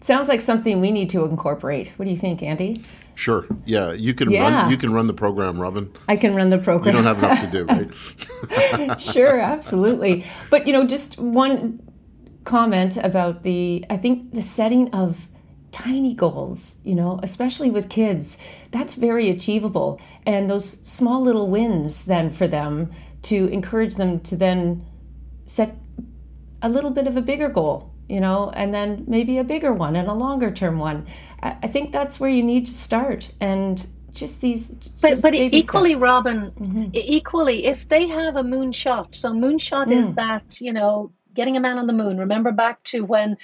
sounds 0.00 0.28
like 0.28 0.40
something 0.40 0.80
we 0.80 0.90
need 0.90 1.10
to 1.10 1.24
incorporate. 1.24 1.88
What 1.96 2.06
do 2.06 2.10
you 2.10 2.16
think, 2.16 2.42
Andy? 2.42 2.84
Sure. 3.16 3.46
Yeah, 3.64 3.92
you 3.92 4.14
can 4.14 4.30
yeah. 4.30 4.62
run. 4.62 4.70
You 4.70 4.76
can 4.76 4.92
run 4.92 5.06
the 5.06 5.14
program, 5.14 5.60
Robin. 5.60 5.92
I 6.08 6.16
can 6.16 6.34
run 6.34 6.50
the 6.50 6.58
program. 6.58 6.96
You 6.96 7.02
don't 7.02 7.14
have 7.14 7.22
enough 7.22 7.40
to 7.40 7.64
do, 7.64 7.64
right? 8.86 9.00
sure, 9.00 9.38
absolutely. 9.38 10.24
But 10.50 10.66
you 10.66 10.72
know, 10.72 10.86
just 10.86 11.18
one 11.18 11.80
comment 12.44 12.96
about 12.96 13.42
the. 13.42 13.84
I 13.88 13.96
think 13.96 14.32
the 14.32 14.42
setting 14.42 14.92
of 14.92 15.28
tiny 15.70 16.14
goals, 16.14 16.78
you 16.84 16.94
know, 16.94 17.20
especially 17.22 17.70
with 17.70 17.88
kids, 17.88 18.38
that's 18.70 18.94
very 18.94 19.28
achievable. 19.28 20.00
And 20.24 20.48
those 20.48 20.68
small 20.86 21.20
little 21.22 21.48
wins 21.48 22.04
then 22.04 22.30
for 22.30 22.46
them 22.46 22.92
to 23.22 23.48
encourage 23.48 23.96
them 23.96 24.20
to 24.20 24.36
then 24.36 24.84
set 25.46 25.76
a 26.64 26.68
little 26.68 26.90
bit 26.90 27.06
of 27.06 27.16
a 27.16 27.20
bigger 27.20 27.48
goal, 27.48 27.92
you 28.08 28.20
know, 28.20 28.50
and 28.54 28.74
then 28.74 29.04
maybe 29.06 29.36
a 29.38 29.44
bigger 29.44 29.72
one 29.72 29.94
and 29.94 30.08
a 30.08 30.14
longer 30.14 30.50
term 30.50 30.78
one. 30.78 31.06
I 31.42 31.68
think 31.68 31.92
that's 31.92 32.18
where 32.18 32.30
you 32.30 32.42
need 32.42 32.64
to 32.66 32.72
start. 32.72 33.30
And 33.38 33.86
just 34.12 34.40
these 34.40 34.68
but 35.00 35.10
just 35.10 35.22
but 35.22 35.34
equally 35.34 35.90
steps. 35.90 36.00
robin 36.00 36.52
mm-hmm. 36.52 36.88
equally 36.92 37.66
if 37.66 37.88
they 37.88 38.06
have 38.06 38.36
a 38.36 38.44
moonshot 38.44 39.12
so 39.12 39.32
moonshot 39.32 39.88
mm. 39.88 39.98
is 39.98 40.14
that 40.14 40.60
you 40.60 40.72
know 40.72 41.10
getting 41.34 41.56
a 41.56 41.60
man 41.60 41.78
on 41.78 41.88
the 41.88 41.92
moon 41.92 42.16
remember 42.16 42.52
back 42.52 42.80
to 42.84 43.04
when 43.04 43.36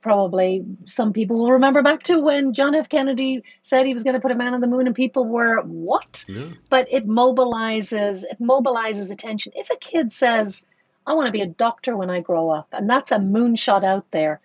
probably 0.00 0.62
some 0.84 1.12
people 1.14 1.38
will 1.38 1.52
remember 1.52 1.82
back 1.82 2.02
to 2.02 2.18
when 2.18 2.52
John 2.52 2.74
F. 2.74 2.90
Kennedy 2.90 3.42
said 3.62 3.86
he 3.86 3.94
was 3.94 4.04
going 4.04 4.12
to 4.12 4.20
put 4.20 4.30
a 4.30 4.34
man 4.34 4.52
on 4.52 4.60
the 4.60 4.66
moon, 4.66 4.86
and 4.86 4.94
people 4.94 5.24
were 5.24 5.62
what? 5.62 6.26
Yeah. 6.28 6.50
But 6.68 6.88
it 6.92 7.08
mobilizes 7.08 8.22
it 8.24 8.38
mobilizes 8.38 9.10
attention. 9.10 9.54
If 9.56 9.70
a 9.70 9.76
kid 9.76 10.12
says, 10.12 10.62
"I 11.06 11.14
want 11.14 11.26
to 11.26 11.32
be 11.32 11.42
a 11.42 11.46
doctor 11.46 11.96
when 11.96 12.10
I 12.10 12.20
grow 12.20 12.50
up," 12.50 12.68
and 12.72 12.88
that's 12.88 13.12
a 13.12 13.18
moonshot 13.18 13.84
out 13.84 14.10
there, 14.10 14.40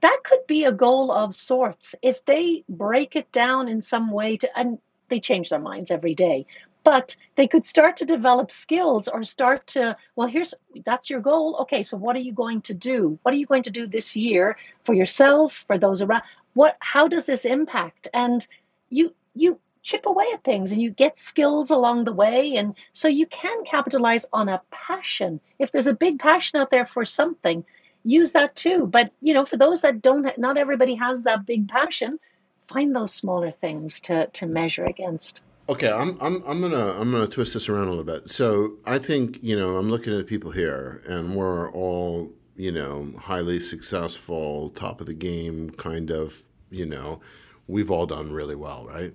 that 0.00 0.20
could 0.24 0.46
be 0.46 0.64
a 0.64 0.72
goal 0.72 1.10
of 1.10 1.34
sorts. 1.34 1.94
If 2.02 2.24
they 2.24 2.64
break 2.68 3.16
it 3.16 3.32
down 3.32 3.68
in 3.68 3.82
some 3.82 4.10
way 4.10 4.36
to, 4.38 4.58
and 4.58 4.78
they 5.08 5.20
change 5.20 5.48
their 5.48 5.58
minds 5.60 5.90
every 5.90 6.14
day, 6.14 6.46
but 6.84 7.16
they 7.34 7.48
could 7.48 7.66
start 7.66 7.96
to 7.96 8.04
develop 8.04 8.50
skills 8.50 9.08
or 9.08 9.24
start 9.24 9.66
to 9.68 9.96
well 10.14 10.28
here's 10.28 10.54
that's 10.84 11.10
your 11.10 11.20
goal. 11.20 11.56
Okay 11.62 11.82
so 11.82 11.96
what 11.96 12.14
are 12.16 12.20
you 12.20 12.32
going 12.32 12.62
to 12.62 12.74
do? 12.74 13.18
What 13.22 13.34
are 13.34 13.38
you 13.38 13.46
going 13.46 13.64
to 13.64 13.70
do 13.70 13.86
this 13.86 14.16
year 14.16 14.56
for 14.84 14.94
yourself 14.94 15.64
for 15.66 15.78
those 15.78 16.02
around 16.02 16.22
what 16.54 16.76
how 16.78 17.08
does 17.08 17.26
this 17.26 17.44
impact? 17.44 18.08
And 18.14 18.46
you 18.88 19.14
you 19.34 19.58
chip 19.86 20.04
away 20.04 20.26
at 20.34 20.42
things 20.42 20.72
and 20.72 20.82
you 20.82 20.90
get 20.90 21.16
skills 21.18 21.70
along 21.70 22.04
the 22.04 22.12
way 22.12 22.56
and 22.56 22.74
so 22.92 23.06
you 23.06 23.24
can 23.24 23.64
capitalize 23.64 24.26
on 24.32 24.48
a 24.48 24.60
passion 24.70 25.40
if 25.60 25.70
there's 25.70 25.86
a 25.86 25.94
big 25.94 26.18
passion 26.18 26.60
out 26.60 26.72
there 26.72 26.86
for 26.86 27.04
something 27.04 27.64
use 28.02 28.32
that 28.32 28.56
too 28.56 28.84
but 28.84 29.12
you 29.22 29.32
know 29.32 29.46
for 29.46 29.56
those 29.56 29.82
that 29.82 30.02
don't 30.02 30.36
not 30.38 30.58
everybody 30.58 30.96
has 30.96 31.22
that 31.22 31.46
big 31.46 31.68
passion 31.68 32.18
find 32.66 32.96
those 32.96 33.14
smaller 33.14 33.52
things 33.52 34.00
to 34.00 34.26
to 34.28 34.44
measure 34.44 34.84
against 34.84 35.40
Okay, 35.68 35.90
I'm 35.90 36.16
I'm 36.20 36.44
I'm 36.46 36.60
gonna 36.60 36.92
I'm 36.92 37.10
gonna 37.10 37.26
twist 37.26 37.54
this 37.54 37.68
around 37.68 37.88
a 37.88 37.90
little 37.90 38.04
bit. 38.04 38.30
So 38.30 38.74
I 38.84 39.00
think 39.00 39.40
you 39.42 39.56
know 39.56 39.76
I'm 39.76 39.90
looking 39.90 40.12
at 40.12 40.18
the 40.18 40.22
people 40.22 40.52
here, 40.52 41.02
and 41.08 41.34
we're 41.34 41.72
all 41.72 42.30
you 42.54 42.70
know 42.70 43.12
highly 43.18 43.58
successful, 43.58 44.70
top 44.70 45.00
of 45.00 45.08
the 45.08 45.12
game 45.12 45.70
kind 45.70 46.12
of 46.12 46.46
you 46.70 46.86
know. 46.86 47.20
We've 47.66 47.90
all 47.90 48.06
done 48.06 48.30
really 48.30 48.54
well, 48.54 48.86
right? 48.86 49.12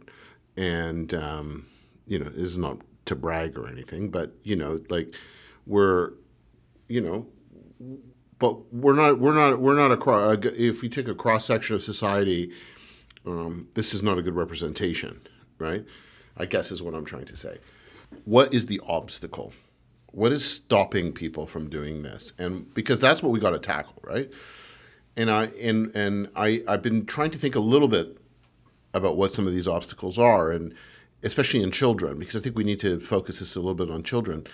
And 0.58 1.14
um, 1.14 1.68
you 2.08 2.20
know, 2.20 2.30
this 2.30 2.52
is 2.52 2.58
not 2.58 2.78
to 3.06 3.16
brag 3.16 3.58
or 3.58 3.68
anything, 3.68 4.10
but 4.10 4.34
you 4.44 4.56
know, 4.56 4.80
like 4.90 5.14
we're 5.66 6.12
you 6.88 7.02
know, 7.02 7.26
but 8.38 8.74
we're 8.74 8.96
not 8.96 9.20
we're 9.20 9.34
not 9.34 9.60
we're 9.60 9.76
not 9.76 9.92
a 9.92 9.98
cross. 9.98 10.38
if 10.44 10.82
we 10.82 10.90
take 10.90 11.08
a 11.08 11.16
cross 11.16 11.46
section 11.46 11.76
of 11.76 11.84
society, 11.84 12.52
um, 13.26 13.68
this 13.76 13.94
is 13.94 14.04
not 14.04 14.18
a 14.18 14.22
good 14.22 14.36
representation, 14.36 15.22
right? 15.58 15.86
I 16.38 16.46
guess 16.46 16.72
is 16.72 16.82
what 16.82 16.94
I'm 16.94 17.06
trying 17.06 17.26
to 17.26 17.38
say. 17.38 17.60
What 18.26 18.54
is 18.54 18.66
the 18.66 18.82
obstacle? 18.86 19.54
What 20.08 20.32
is 20.32 20.44
stopping 20.44 21.14
people 21.14 21.48
from 21.48 21.70
doing 21.70 22.04
this? 22.04 22.34
And 22.38 22.74
because 22.74 23.00
that's 23.00 23.24
what 23.24 23.32
we 23.32 23.40
got 23.40 23.52
to 23.52 23.60
tackle, 23.60 24.02
right? 24.04 24.30
And 25.16 25.30
I 25.30 25.46
and 25.46 25.96
and 25.96 26.30
I 26.36 26.64
I've 26.68 26.82
been 26.82 27.06
trying 27.06 27.32
to 27.32 27.38
think 27.38 27.56
a 27.56 27.60
little 27.60 27.88
bit 27.88 28.18
about 28.94 29.18
what 29.18 29.34
some 29.34 29.48
of 29.48 29.54
these 29.54 29.68
obstacles 29.68 30.18
are, 30.18 30.52
and 30.52 30.74
especially 31.24 31.62
in 31.62 31.72
children, 31.72 32.18
because 32.20 32.36
I 32.36 32.40
think 32.40 32.56
we 32.56 32.64
need 32.64 32.80
to 32.82 33.00
focus 33.00 33.40
this 33.40 33.56
a 33.56 33.60
little 33.60 33.76
bit 33.76 33.90
on 33.90 34.04
children. 34.04 34.48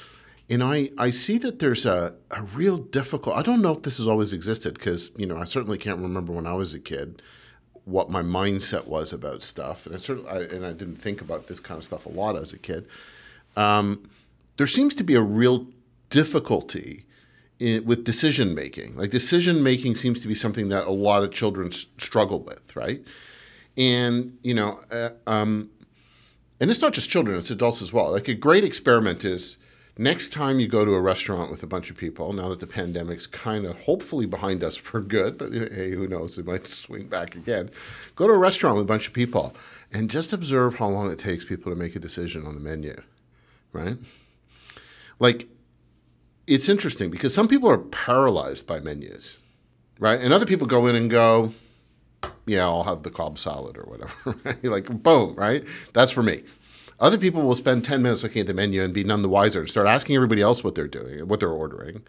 And 0.49 0.63
I, 0.63 0.91
I 0.97 1.11
see 1.11 1.37
that 1.39 1.59
there's 1.59 1.85
a, 1.85 2.13
a 2.31 2.41
real 2.41 2.77
difficult. 2.77 3.35
I 3.35 3.41
don't 3.41 3.61
know 3.61 3.73
if 3.73 3.83
this 3.83 3.97
has 3.97 4.07
always 4.07 4.31
existed 4.33 4.75
because 4.75 5.11
you 5.17 5.25
know 5.25 5.37
I 5.37 5.43
certainly 5.43 5.77
can't 5.77 5.99
remember 5.99 6.33
when 6.33 6.47
I 6.47 6.53
was 6.53 6.73
a 6.73 6.79
kid 6.79 7.21
what 7.85 8.09
my 8.09 8.21
mindset 8.21 8.85
was 8.85 9.13
about 9.13 9.43
stuff, 9.43 9.85
and 9.85 9.95
I 9.95 9.97
certainly 9.97 10.29
I, 10.29 10.39
and 10.41 10.65
I 10.65 10.73
didn't 10.73 10.97
think 10.97 11.21
about 11.21 11.47
this 11.47 11.61
kind 11.61 11.77
of 11.77 11.85
stuff 11.85 12.05
a 12.05 12.09
lot 12.09 12.37
as 12.37 12.51
a 12.51 12.57
kid. 12.57 12.85
Um, 13.55 14.09
there 14.57 14.67
seems 14.67 14.93
to 14.95 15.03
be 15.03 15.15
a 15.15 15.21
real 15.21 15.67
difficulty 16.09 17.05
i 17.59 17.81
with 17.83 18.03
decision 18.03 18.53
making. 18.53 18.95
Like 18.95 19.09
decision 19.09 19.63
making 19.63 19.95
seems 19.95 20.19
to 20.19 20.27
be 20.27 20.35
something 20.35 20.69
that 20.69 20.85
a 20.85 20.91
lot 20.91 21.23
of 21.23 21.33
children 21.33 21.73
s- 21.73 21.85
struggle 21.97 22.39
with, 22.39 22.75
right? 22.75 23.01
And 23.77 24.37
you 24.41 24.53
know, 24.53 24.79
uh, 24.91 25.11
um, 25.27 25.69
and 26.59 26.71
it's 26.71 26.81
not 26.81 26.93
just 26.93 27.09
children; 27.09 27.37
it's 27.37 27.51
adults 27.51 27.81
as 27.81 27.93
well. 27.93 28.11
Like 28.11 28.27
a 28.27 28.33
great 28.33 28.63
experiment 28.63 29.23
is 29.23 29.57
next 29.97 30.31
time 30.31 30.59
you 30.59 30.67
go 30.67 30.83
to 30.83 30.93
a 30.93 31.01
restaurant 31.01 31.51
with 31.51 31.63
a 31.63 31.67
bunch 31.67 31.89
of 31.89 31.97
people. 31.97 32.33
Now 32.33 32.49
that 32.49 32.59
the 32.59 32.67
pandemic's 32.67 33.27
kind 33.27 33.65
of 33.65 33.77
hopefully 33.81 34.25
behind 34.25 34.63
us 34.63 34.75
for 34.75 34.99
good, 34.99 35.37
but 35.37 35.53
hey, 35.53 35.91
who 35.91 36.07
knows? 36.07 36.37
It 36.37 36.45
might 36.45 36.67
swing 36.67 37.07
back 37.07 37.35
again. 37.35 37.69
Go 38.15 38.27
to 38.27 38.33
a 38.33 38.37
restaurant 38.37 38.77
with 38.77 38.85
a 38.85 38.87
bunch 38.87 39.07
of 39.07 39.13
people 39.13 39.55
and 39.91 40.09
just 40.09 40.33
observe 40.33 40.75
how 40.75 40.87
long 40.87 41.11
it 41.11 41.19
takes 41.19 41.45
people 41.45 41.71
to 41.71 41.77
make 41.77 41.95
a 41.95 41.99
decision 41.99 42.45
on 42.45 42.55
the 42.55 42.59
menu, 42.59 43.01
right? 43.71 43.97
Like 45.19 45.47
it's 46.45 46.69
interesting 46.69 47.11
because 47.11 47.33
some 47.33 47.47
people 47.47 47.69
are 47.69 47.77
paralyzed 47.77 48.65
by 48.65 48.79
menus, 48.79 49.37
right? 49.99 50.19
And 50.19 50.33
other 50.33 50.45
people 50.45 50.67
go 50.67 50.87
in 50.87 50.95
and 50.95 51.09
go, 51.09 51.53
yeah, 52.45 52.63
I'll 52.63 52.83
have 52.83 53.03
the 53.03 53.11
Cobb 53.11 53.37
salad 53.37 53.77
or 53.77 53.83
whatever. 53.83 54.13
Right? 54.43 54.63
like, 54.63 55.03
boom, 55.03 55.35
right? 55.35 55.63
That's 55.93 56.11
for 56.11 56.23
me. 56.23 56.43
Other 56.99 57.17
people 57.17 57.43
will 57.43 57.55
spend 57.55 57.85
10 57.85 58.01
minutes 58.01 58.23
looking 58.23 58.41
at 58.41 58.47
the 58.47 58.53
menu 58.53 58.83
and 58.83 58.93
be 58.93 59.03
none 59.03 59.21
the 59.21 59.29
wiser 59.29 59.59
and 59.59 59.69
start 59.69 59.87
asking 59.87 60.15
everybody 60.15 60.41
else 60.41 60.63
what 60.63 60.73
they're 60.73 60.87
doing, 60.87 61.27
what 61.27 61.39
they're 61.39 61.49
ordering, 61.49 62.01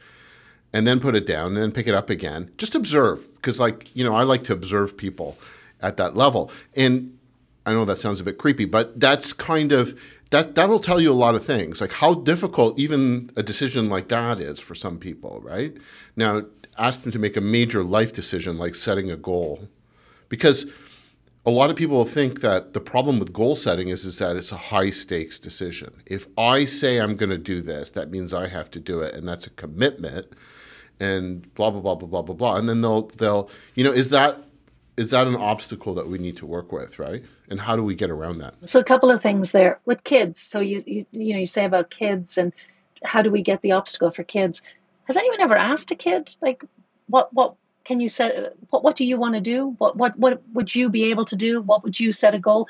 and 0.73 0.87
then 0.87 0.99
put 0.99 1.15
it 1.15 1.27
down 1.27 1.49
and 1.49 1.57
then 1.59 1.73
pick 1.73 1.87
it 1.87 1.95
up 1.95 2.09
again. 2.09 2.51
Just 2.57 2.75
observe 2.75 3.23
because, 3.37 3.61
like, 3.61 3.95
you 3.95 4.03
know, 4.03 4.15
I 4.15 4.23
like 4.23 4.45
to 4.45 4.53
observe 4.55 4.97
people 4.97 5.37
at 5.81 5.99
that 5.99 6.17
level. 6.17 6.51
And 6.75 7.19
I 7.67 7.73
know 7.73 7.85
that 7.85 7.99
sounds 7.99 8.21
a 8.21 8.25
bit 8.25 8.39
creepy, 8.39 8.65
but 8.65 8.99
that's 8.99 9.35
kind 9.35 9.73
of 9.73 9.99
that 10.31 10.55
that'll 10.55 10.81
tell 10.81 11.01
you 11.01 11.11
a 11.11 11.15
lot 11.15 11.35
of 11.35 11.45
things 11.45 11.81
like 11.81 11.93
how 11.93 12.15
difficult 12.15 12.79
even 12.79 13.31
a 13.37 13.43
decision 13.43 13.89
like 13.89 14.09
that 14.09 14.41
is 14.41 14.61
for 14.61 14.75
some 14.75 14.99
people 14.99 15.41
right 15.43 15.75
now 16.17 16.43
ask 16.77 17.03
them 17.03 17.13
to 17.13 17.19
make 17.19 17.37
a 17.37 17.41
major 17.41 17.83
life 17.83 18.13
decision 18.13 18.59
like 18.59 18.75
setting 18.75 19.11
a 19.11 19.17
goal 19.17 19.69
because 20.29 20.67
a 21.47 21.51
lot 21.51 21.71
of 21.71 21.77
people 21.77 22.05
think 22.05 22.41
that 22.41 22.75
the 22.75 22.81
problem 22.81 23.19
with 23.19 23.33
goal 23.33 23.57
setting 23.57 23.89
is, 23.89 24.05
is 24.05 24.19
that 24.19 24.37
it's 24.37 24.53
a 24.53 24.57
high 24.57 24.91
stakes 24.91 25.39
decision 25.39 26.03
if 26.07 26.27
i 26.37 26.65
say 26.65 26.99
i'm 26.99 27.17
going 27.17 27.31
to 27.31 27.39
do 27.39 27.63
this 27.63 27.91
that 27.91 28.11
means 28.11 28.35
i 28.35 28.49
have 28.49 28.71
to 28.71 28.81
do 28.81 29.01
it 29.01 29.15
and 29.15 29.27
that's 29.27 29.47
a 29.47 29.51
commitment 29.51 30.27
and 31.01 31.53
blah 31.55 31.71
blah 31.71 31.81
blah 31.81 31.95
blah 31.95 32.09
blah 32.09 32.23
blah 32.23 32.35
blah 32.35 32.57
and 32.57 32.69
then 32.69 32.83
they'll 32.83 33.09
they'll 33.17 33.49
you 33.75 33.85
know 33.85 33.93
is 33.93 34.11
that 34.11 34.45
is 34.97 35.11
that 35.11 35.29
an 35.29 35.37
obstacle 35.37 35.95
that 35.95 36.09
we 36.09 36.19
need 36.19 36.37
to 36.37 36.45
work 36.45 36.73
with 36.73 36.99
right 36.99 37.23
and 37.51 37.61
how 37.61 37.77
do 37.77 37.83
we 37.83 37.95
get 37.95 38.11
around 38.11 38.39
that 38.39 38.55
So 38.67 38.81
a 38.81 38.85
couple 38.85 39.11
of 39.11 39.23
things 39.23 39.53
there 39.53 39.81
with 39.85 40.05
kids. 40.05 40.41
So 40.41 40.61
you 40.61 40.83
you, 40.87 41.07
you 41.11 41.33
know 41.35 41.41
you 41.41 41.47
say 41.47 41.65
about 41.65 41.91
kids 41.91 42.39
and 42.39 42.53
how 43.03 43.23
do 43.23 43.31
we 43.31 43.43
get 43.43 43.63
the 43.63 43.73
obstacle 43.73 44.11
for 44.11 44.25
kids? 44.25 44.63
Has 45.05 45.17
anyone 45.17 45.41
ever 45.41 45.57
asked 45.57 45.91
a 45.93 45.95
kid 45.95 46.35
like 46.43 46.65
what 47.07 47.33
what 47.33 47.55
can 47.89 48.01
you 48.01 48.11
set 48.11 48.55
what 48.69 48.85
what 48.85 48.97
do 48.97 49.07
you 49.07 49.17
want 49.17 49.35
to 49.35 49.41
do? 49.41 49.75
What 49.79 49.97
what 49.97 50.17
what 50.19 50.43
would 50.53 50.73
you 50.75 50.91
be 50.91 51.05
able 51.05 51.25
to 51.25 51.37
do? 51.37 51.63
What 51.63 51.83
would 51.85 51.99
you 51.99 52.13
set 52.13 52.35
a 52.35 52.39
goal? 52.39 52.69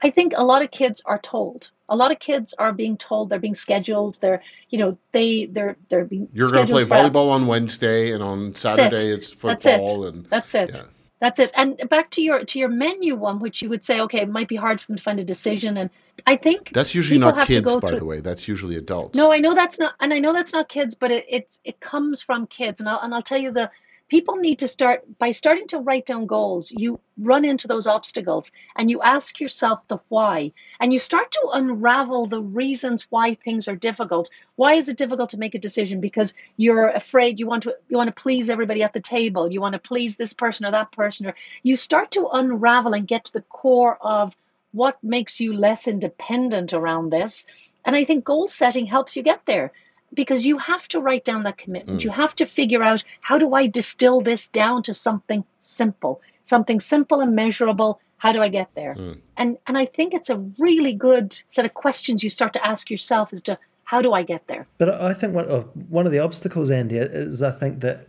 I 0.00 0.10
think 0.10 0.32
a 0.34 0.44
lot 0.44 0.62
of 0.62 0.70
kids 0.70 1.02
are 1.04 1.18
told. 1.18 1.70
A 1.88 1.96
lot 1.96 2.12
of 2.12 2.20
kids 2.20 2.54
are 2.56 2.72
being 2.72 2.96
told. 2.96 3.28
They're 3.28 3.40
being 3.40 3.56
scheduled. 3.56 4.18
They're 4.20 4.42
you 4.70 4.78
know 4.78 4.96
they 5.10 5.46
they're 5.46 5.76
they're 5.88 6.04
being 6.04 6.28
You're 6.32 6.52
going 6.52 6.68
to 6.68 6.72
play 6.72 6.84
volleyball 6.84 7.30
on 7.32 7.48
Wednesday, 7.48 8.12
and 8.12 8.22
on 8.22 8.54
Saturday 8.54 9.10
it's 9.10 9.34
That's 9.42 9.66
it. 9.66 9.78
football. 9.78 10.06
And 10.06 10.24
That's 10.26 10.54
it. 10.54 10.70
Yeah. 10.72 10.82
That's 11.20 11.40
it. 11.40 11.50
And 11.54 11.76
back 11.90 12.12
to 12.12 12.22
your 12.22 12.44
to 12.44 12.58
your 12.60 12.68
menu 12.68 13.16
one, 13.16 13.40
which 13.40 13.60
you 13.60 13.68
would 13.70 13.84
say, 13.84 14.00
okay, 14.02 14.20
it 14.20 14.28
might 14.28 14.48
be 14.48 14.56
hard 14.56 14.80
for 14.80 14.86
them 14.86 14.96
to 14.96 15.02
find 15.02 15.18
a 15.18 15.24
decision. 15.24 15.76
And 15.76 15.90
I 16.26 16.36
think 16.36 16.70
that's 16.72 16.94
usually 16.94 17.18
not 17.18 17.46
kids, 17.46 17.66
by 17.66 17.90
through- 17.90 17.98
the 17.98 18.04
way. 18.04 18.20
That's 18.20 18.46
usually 18.46 18.76
adults. 18.76 19.16
No, 19.16 19.32
I 19.32 19.40
know 19.40 19.54
that's 19.54 19.80
not, 19.80 19.94
and 20.00 20.14
I 20.14 20.20
know 20.20 20.32
that's 20.32 20.52
not 20.52 20.68
kids, 20.68 20.94
but 20.94 21.10
it, 21.10 21.26
it's 21.28 21.60
it 21.64 21.80
comes 21.80 22.22
from 22.22 22.46
kids, 22.46 22.80
and 22.80 22.88
I'll 22.88 23.00
and 23.00 23.12
I'll 23.12 23.22
tell 23.22 23.38
you 23.38 23.50
the 23.50 23.70
people 24.10 24.36
need 24.36 24.58
to 24.58 24.68
start 24.68 25.18
by 25.18 25.30
starting 25.30 25.68
to 25.68 25.78
write 25.78 26.04
down 26.04 26.26
goals. 26.26 26.70
You 26.70 27.00
run 27.16 27.44
into 27.44 27.68
those 27.68 27.86
obstacles, 27.86 28.52
and 28.76 28.90
you 28.90 29.00
ask 29.00 29.40
yourself 29.40 29.80
the 29.88 29.98
why, 30.08 30.52
and 30.80 30.92
you 30.92 30.98
start 30.98 31.30
to 31.32 31.48
unravel 31.52 32.26
the 32.26 32.42
reasons 32.42 33.06
why 33.08 33.36
things 33.36 33.68
are 33.68 33.76
difficult. 33.76 34.28
Why 34.56 34.74
is 34.74 34.88
it 34.88 34.98
difficult 34.98 35.30
to 35.30 35.38
make 35.38 35.54
a 35.54 35.60
decision? 35.60 36.00
Because 36.00 36.34
you're 36.56 36.88
afraid 36.88 37.38
you 37.38 37.46
want 37.46 37.62
to 37.62 37.76
you 37.88 37.96
want 37.96 38.14
to 38.14 38.22
please 38.22 38.50
everybody 38.50 38.82
at 38.82 38.92
the 38.92 39.00
table, 39.00 39.50
you 39.50 39.60
want 39.60 39.74
to 39.74 39.78
please 39.78 40.16
this 40.16 40.34
person 40.34 40.66
or 40.66 40.72
that 40.72 40.92
person, 40.92 41.28
or 41.28 41.34
you 41.62 41.76
start 41.76 42.10
to 42.12 42.28
unravel 42.32 42.94
and 42.94 43.08
get 43.08 43.26
to 43.26 43.32
the 43.32 43.42
core 43.42 43.96
of 44.00 44.34
what 44.72 45.02
makes 45.02 45.40
you 45.40 45.52
less 45.52 45.88
independent 45.88 46.72
around 46.72 47.10
this. 47.10 47.46
And 47.84 47.96
I 47.96 48.04
think 48.04 48.24
goal 48.24 48.48
setting 48.48 48.86
helps 48.86 49.16
you 49.16 49.22
get 49.22 49.46
there 49.46 49.72
because 50.12 50.46
you 50.46 50.58
have 50.58 50.86
to 50.88 51.00
write 51.00 51.24
down 51.24 51.44
that 51.44 51.58
commitment. 51.58 52.00
Mm. 52.00 52.04
You 52.04 52.10
have 52.10 52.34
to 52.36 52.46
figure 52.46 52.82
out 52.82 53.02
how 53.20 53.38
do 53.38 53.54
I 53.54 53.66
distill 53.66 54.20
this 54.20 54.48
down 54.48 54.82
to 54.84 54.94
something 54.94 55.44
simple, 55.60 56.20
something 56.42 56.80
simple 56.80 57.20
and 57.20 57.34
measurable. 57.34 58.00
How 58.16 58.32
do 58.32 58.42
I 58.42 58.48
get 58.48 58.68
there? 58.74 58.94
Mm. 58.94 59.18
And 59.36 59.58
and 59.66 59.78
I 59.78 59.86
think 59.86 60.14
it's 60.14 60.30
a 60.30 60.36
really 60.58 60.92
good 60.92 61.40
set 61.48 61.64
of 61.64 61.74
questions 61.74 62.22
you 62.22 62.30
start 62.30 62.52
to 62.54 62.66
ask 62.66 62.90
yourself 62.90 63.32
as 63.32 63.42
to 63.42 63.58
how 63.90 64.00
do 64.00 64.12
I 64.12 64.22
get 64.22 64.46
there? 64.46 64.68
But 64.78 65.00
I 65.00 65.12
think 65.12 65.34
one 65.34 65.46
of, 65.48 65.68
one 65.90 66.06
of 66.06 66.12
the 66.12 66.20
obstacles, 66.20 66.70
Andy, 66.70 66.96
is 66.96 67.42
I 67.42 67.50
think 67.50 67.80
that, 67.80 68.06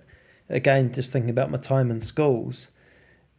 again, 0.48 0.94
just 0.94 1.12
thinking 1.12 1.32
about 1.32 1.50
my 1.50 1.58
time 1.58 1.90
in 1.90 2.00
schools, 2.00 2.68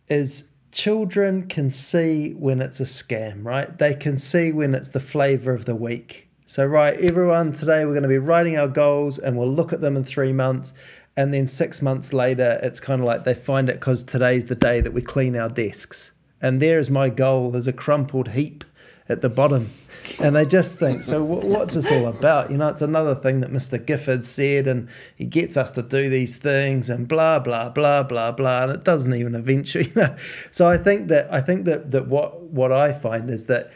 is 0.09 0.49
children 0.73 1.47
can 1.47 1.71
see 1.71 2.33
when 2.33 2.61
it's 2.61 2.81
a 2.81 2.85
scam, 2.85 3.45
right? 3.45 3.79
They 3.79 3.95
can 3.95 4.19
see 4.19 4.51
when 4.51 4.75
it's 4.75 4.89
the 4.89 4.99
flavour 4.99 5.53
of 5.53 5.67
the 5.67 5.77
week. 5.77 6.31
So, 6.53 6.67
right, 6.67 6.93
everyone, 7.01 7.53
today 7.55 7.87
we're 7.87 7.95
going 7.95 8.03
to 8.03 8.11
be 8.11 8.19
writing 8.19 8.59
our 8.59 8.69
goals 8.69 9.19
and 9.19 9.39
we'll 9.39 9.51
look 9.51 9.73
at 9.73 9.81
them 9.81 9.97
in 9.97 10.05
three 10.05 10.35
months. 10.35 10.75
And 11.17 11.33
then 11.33 11.47
six 11.47 11.81
months 11.81 12.13
later, 12.13 12.61
it's 12.63 12.79
kind 12.79 13.01
of 13.01 13.07
like 13.07 13.25
they 13.25 13.33
find 13.33 13.71
it 13.71 13.81
because 13.81 14.03
today's 14.03 14.45
the 14.45 14.55
day 14.55 14.83
that 14.83 14.93
we 14.93 15.01
clean 15.01 15.35
our 15.35 15.49
desks. 15.49 16.13
And 16.43 16.61
there's 16.61 16.91
my 16.91 17.09
goal, 17.09 17.53
there's 17.53 17.69
a 17.69 17.73
crumpled 17.73 18.33
heap 18.33 18.65
at 19.09 19.23
the 19.23 19.31
bottom. 19.31 19.73
And 20.19 20.37
they 20.37 20.45
just 20.45 20.77
think, 20.77 21.03
so 21.03 21.25
wh- 21.25 21.43
what's 21.43 21.73
this 21.73 21.91
all 21.91 22.07
about? 22.07 22.51
You 22.51 22.59
know, 22.59 22.69
it's 22.69 22.83
another 22.83 23.15
thing 23.15 23.41
that 23.41 23.51
Mr. 23.51 23.83
Gifford 23.83 24.27
said, 24.27 24.67
and 24.69 24.91
he 25.17 25.25
gets 25.25 25.57
us 25.57 25.71
to 25.71 25.83
do 25.83 26.11
these 26.11 26.37
things, 26.37 26.91
and 26.91 27.09
blah 27.09 27.39
blah 27.39 27.71
blah 27.71 28.03
blah 28.03 28.31
blah, 28.31 28.65
and 28.65 28.73
it 28.73 28.85
doesn't 28.85 29.15
even 29.15 29.35
eventually. 29.35 29.87
You 29.95 30.03
know? 30.03 30.17
So 30.51 30.69
I 30.69 30.77
think 30.77 31.09
that 31.09 31.33
I 31.33 31.41
think 31.41 31.65
that 31.65 31.93
that 31.93 32.09
what 32.09 32.43
what 32.43 32.73
I 32.73 32.93
find 32.93 33.31
is 33.31 33.47
that 33.47 33.73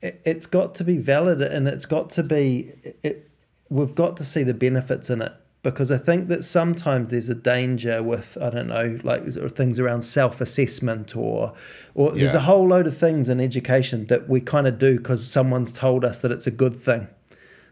it, 0.00 0.20
it's 0.24 0.46
got 0.46 0.74
to 0.76 0.84
be 0.84 0.98
valid, 0.98 1.42
and 1.42 1.68
it's 1.68 1.86
got 1.86 2.10
to 2.10 2.22
be 2.22 2.72
it. 3.02 3.30
We've 3.70 3.94
got 3.94 4.16
to 4.16 4.24
see 4.24 4.42
the 4.42 4.54
benefits 4.54 5.10
in 5.10 5.20
it 5.20 5.32
because 5.62 5.90
I 5.90 5.98
think 5.98 6.28
that 6.28 6.44
sometimes 6.44 7.10
there's 7.10 7.28
a 7.28 7.34
danger 7.34 8.02
with 8.02 8.38
I 8.40 8.50
don't 8.50 8.68
know 8.68 8.98
like 9.02 9.26
things 9.54 9.78
around 9.78 10.02
self 10.02 10.40
assessment 10.40 11.16
or 11.16 11.52
or 11.94 12.12
there's 12.12 12.34
a 12.34 12.40
whole 12.40 12.68
load 12.68 12.86
of 12.86 12.96
things 12.96 13.28
in 13.28 13.40
education 13.40 14.06
that 14.06 14.28
we 14.28 14.40
kind 14.40 14.66
of 14.66 14.78
do 14.78 14.98
because 14.98 15.30
someone's 15.30 15.72
told 15.72 16.04
us 16.04 16.20
that 16.20 16.30
it's 16.30 16.46
a 16.46 16.52
good 16.52 16.76
thing. 16.76 17.08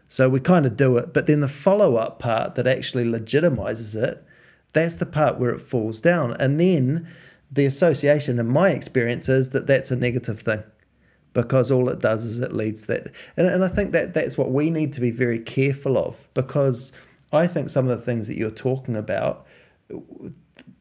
So 0.09 0.29
we 0.29 0.39
kind 0.39 0.65
of 0.65 0.77
do 0.77 0.97
it, 0.97 1.13
but 1.13 1.27
then 1.27 1.41
the 1.41 1.49
follow 1.49 1.95
up 1.95 2.19
part 2.19 2.55
that 2.55 2.65
actually 2.65 3.03
legitimizes 3.03 3.93
it, 4.01 4.23
that's 4.71 4.95
the 4.95 5.05
part 5.05 5.37
where 5.37 5.49
it 5.49 5.59
falls 5.59 5.99
down. 5.99 6.31
And 6.39 6.61
then 6.61 7.09
the 7.51 7.65
association, 7.65 8.39
in 8.39 8.47
my 8.47 8.69
experience, 8.69 9.27
is 9.27 9.49
that 9.49 9.67
that's 9.67 9.91
a 9.91 9.97
negative 9.97 10.39
thing 10.39 10.63
because 11.37 11.69
all 11.69 11.87
it 11.87 11.99
does 11.99 12.25
is 12.25 12.39
it 12.39 12.51
leads 12.51 12.87
that. 12.87 13.11
And, 13.37 13.45
and 13.45 13.63
I 13.63 13.67
think 13.67 13.91
that 13.91 14.15
that's 14.15 14.39
what 14.39 14.49
we 14.49 14.71
need 14.71 14.91
to 14.93 14.99
be 14.99 15.11
very 15.11 15.37
careful 15.37 15.95
of 15.95 16.27
because 16.33 16.91
I 17.31 17.45
think 17.45 17.69
some 17.69 17.87
of 17.87 17.95
the 17.95 18.03
things 18.03 18.27
that 18.27 18.37
you're 18.37 18.49
talking 18.49 18.97
about, 18.97 19.45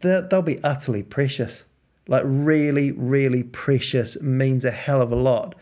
they'll, 0.01 0.41
be 0.41 0.59
utterly 0.65 1.03
precious. 1.03 1.67
Like 2.09 2.23
really, 2.25 2.91
really 2.91 3.43
precious 3.43 4.19
means 4.23 4.65
a 4.65 4.71
hell 4.71 5.03
of 5.03 5.13
a 5.13 5.17
lot. 5.17 5.55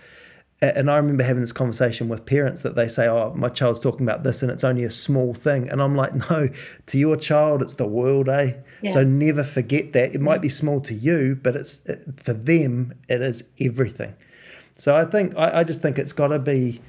And 0.62 0.88
I 0.88 0.96
remember 0.96 1.24
having 1.24 1.40
this 1.40 1.50
conversation 1.50 2.09
with 2.09 2.24
parents 2.24 2.62
that 2.62 2.76
they 2.76 2.87
say, 2.87 3.09
"Oh, 3.09 3.35
my 3.35 3.48
child's 3.48 3.80
talking 3.80 4.07
about 4.07 4.22
this, 4.22 4.42
and 4.42 4.50
it's 4.52 4.62
only 4.62 4.85
a 4.85 4.90
small 4.90 5.35
thing." 5.35 5.68
And 5.68 5.83
I'm 5.83 5.96
like, 5.96 6.14
"No, 6.30 6.48
to 6.87 6.98
your 6.98 7.16
child, 7.16 7.62
it's 7.62 7.74
the 7.74 7.87
world, 7.87 8.28
eh? 8.28 8.52
So 8.92 9.02
never 9.02 9.42
forget 9.42 9.92
that. 9.94 10.14
It 10.14 10.20
might 10.20 10.40
be 10.40 10.48
small 10.48 10.80
to 10.83 10.94
you, 10.94 11.37
but 11.42 11.57
it's 11.57 11.83
for 12.16 12.33
them, 12.33 12.94
it 13.09 13.20
is 13.20 13.42
everything." 13.59 14.14
So 14.76 14.94
I 14.94 15.04
think 15.04 15.34
I, 15.37 15.60
I 15.60 15.64
just 15.64 15.82
think 15.82 15.98
it's 15.98 16.12
got 16.12 16.28
to 16.28 16.38
be. 16.38 16.80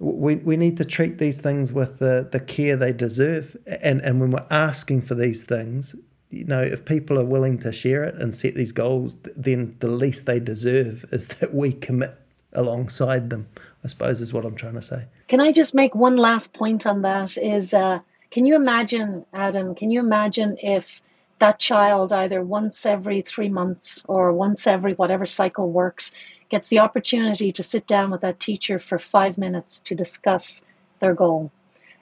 We, 0.00 0.36
we 0.36 0.56
need 0.56 0.76
to 0.78 0.84
treat 0.84 1.18
these 1.18 1.40
things 1.40 1.72
with 1.72 2.00
the, 2.00 2.28
the 2.30 2.40
care 2.40 2.76
they 2.76 2.92
deserve, 2.92 3.56
and 3.66 4.00
and 4.02 4.20
when 4.20 4.30
we're 4.30 4.46
asking 4.50 5.02
for 5.02 5.14
these 5.14 5.44
things, 5.44 5.94
you 6.30 6.44
know, 6.44 6.60
if 6.60 6.84
people 6.84 7.18
are 7.18 7.24
willing 7.24 7.58
to 7.60 7.72
share 7.72 8.02
it 8.04 8.16
and 8.16 8.34
set 8.34 8.54
these 8.54 8.72
goals, 8.72 9.16
then 9.36 9.76
the 9.78 9.88
least 9.88 10.26
they 10.26 10.40
deserve 10.40 11.04
is 11.12 11.28
that 11.28 11.54
we 11.54 11.72
commit 11.72 12.18
alongside 12.52 13.30
them. 13.30 13.48
I 13.84 13.88
suppose 13.88 14.20
is 14.20 14.32
what 14.32 14.46
I'm 14.46 14.56
trying 14.56 14.74
to 14.74 14.82
say. 14.82 15.04
Can 15.28 15.40
I 15.40 15.52
just 15.52 15.74
make 15.74 15.94
one 15.94 16.16
last 16.16 16.54
point 16.54 16.86
on 16.86 17.02
that? 17.02 17.36
Is 17.36 17.74
uh, 17.74 18.00
can 18.30 18.46
you 18.46 18.56
imagine, 18.56 19.26
Adam? 19.32 19.74
Can 19.74 19.90
you 19.90 20.00
imagine 20.00 20.56
if 20.62 21.00
that 21.38 21.58
child 21.58 22.12
either 22.12 22.42
once 22.42 22.86
every 22.86 23.20
three 23.20 23.48
months 23.48 24.02
or 24.08 24.32
once 24.32 24.66
every 24.66 24.94
whatever 24.94 25.26
cycle 25.26 25.70
works 25.70 26.12
gets 26.54 26.68
the 26.68 26.78
opportunity 26.78 27.50
to 27.50 27.64
sit 27.64 27.84
down 27.84 28.12
with 28.12 28.20
that 28.20 28.38
teacher 28.38 28.78
for 28.78 28.96
five 28.96 29.36
minutes 29.36 29.80
to 29.80 29.96
discuss 29.96 30.62
their 31.00 31.12
goal? 31.12 31.50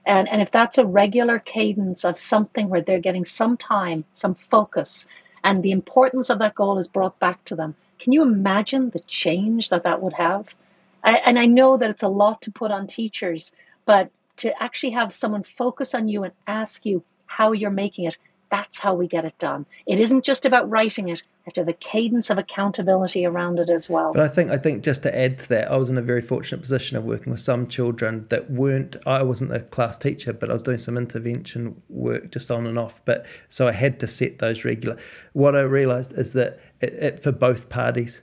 And, 0.05 0.29
and 0.29 0.43
if 0.43 0.51
that's 0.51 0.77
a 0.77 0.85
regular 0.85 1.39
cadence 1.39 2.05
of 2.05 2.19
something 2.19 2.69
where 2.69 2.83
they're 2.83 3.01
getting 3.01 3.25
some 3.25 3.57
time, 3.57 4.05
some 4.13 4.35
focus, 4.35 5.07
and 5.43 5.63
the 5.63 5.71
importance 5.71 6.29
of 6.29 6.41
that 6.41 6.55
goal 6.55 6.77
is 6.77 6.87
brought 6.87 7.19
back 7.19 7.43
to 7.47 7.57
them, 7.57 7.75
can 7.99 8.13
you 8.13 8.21
imagine 8.21 8.91
the 8.91 9.01
change 9.01 9.71
that 9.71 9.85
that 9.85 10.03
would 10.03 10.13
have? 10.13 10.55
I, 11.03 11.13
and 11.17 11.39
I 11.39 11.47
know 11.47 11.79
that 11.79 11.89
it's 11.89 12.03
a 12.03 12.09
lot 12.09 12.43
to 12.43 12.51
put 12.51 12.71
on 12.71 12.87
teachers, 12.87 13.53
but 13.87 14.11
to 14.39 14.63
actually 14.63 14.91
have 14.91 15.15
someone 15.15 15.45
focus 15.45 15.95
on 15.95 16.09
you 16.09 16.25
and 16.25 16.35
ask 16.47 16.85
you 16.85 17.03
how 17.25 17.53
you're 17.53 17.71
making 17.71 18.05
it, 18.05 18.19
that's 18.53 18.79
how 18.79 18.93
we 18.93 19.09
get 19.09 19.25
it 19.25 19.39
done. 19.39 19.65
It 19.87 19.99
isn't 19.99 20.27
just 20.27 20.45
about 20.45 20.69
writing 20.69 21.09
it. 21.09 21.23
You 21.23 21.43
have 21.47 21.55
to 21.55 21.61
have 21.63 21.69
a 21.69 21.73
cadence 21.73 22.29
of 22.29 22.37
accountability 22.37 23.25
around 23.25 23.59
it 23.59 23.71
as 23.71 23.89
well. 23.89 24.13
But 24.13 24.23
I 24.23 24.29
think 24.29 24.51
I 24.51 24.59
think 24.59 24.85
just 24.85 25.03
to 25.05 25.19
add 25.19 25.39
to 25.39 25.49
that, 25.49 25.73
I 25.73 25.77
was 25.79 25.89
in 25.89 25.97
a 25.97 26.03
very 26.03 26.21
fortunate 26.21 26.61
position 26.61 26.99
of 26.99 27.05
working 27.05 27.33
with 27.33 27.41
some 27.41 27.67
children 27.67 28.27
that 28.29 28.51
weren't. 28.51 28.95
I 29.07 29.23
wasn't 29.23 29.55
a 29.55 29.61
class 29.61 29.97
teacher, 29.97 30.35
but 30.35 30.51
I 30.51 30.53
was 30.53 30.63
doing 30.63 30.77
some 30.77 30.99
intervention 30.99 31.81
work 31.89 32.31
just 32.31 32.51
on 32.51 32.67
and 32.67 32.79
off. 32.79 33.01
But 33.07 33.25
so 33.49 33.69
I 33.69 33.73
had 33.73 33.99
to 34.01 34.07
set 34.07 34.39
those 34.39 34.67
regular. 34.67 34.99
What 35.33 35.57
I 35.57 35.63
realised 35.63 36.13
is 36.13 36.35
that 36.35 36.61
it, 36.83 36.93
it, 36.93 37.23
for 37.23 37.33
both 37.33 37.71
parties, 37.71 38.21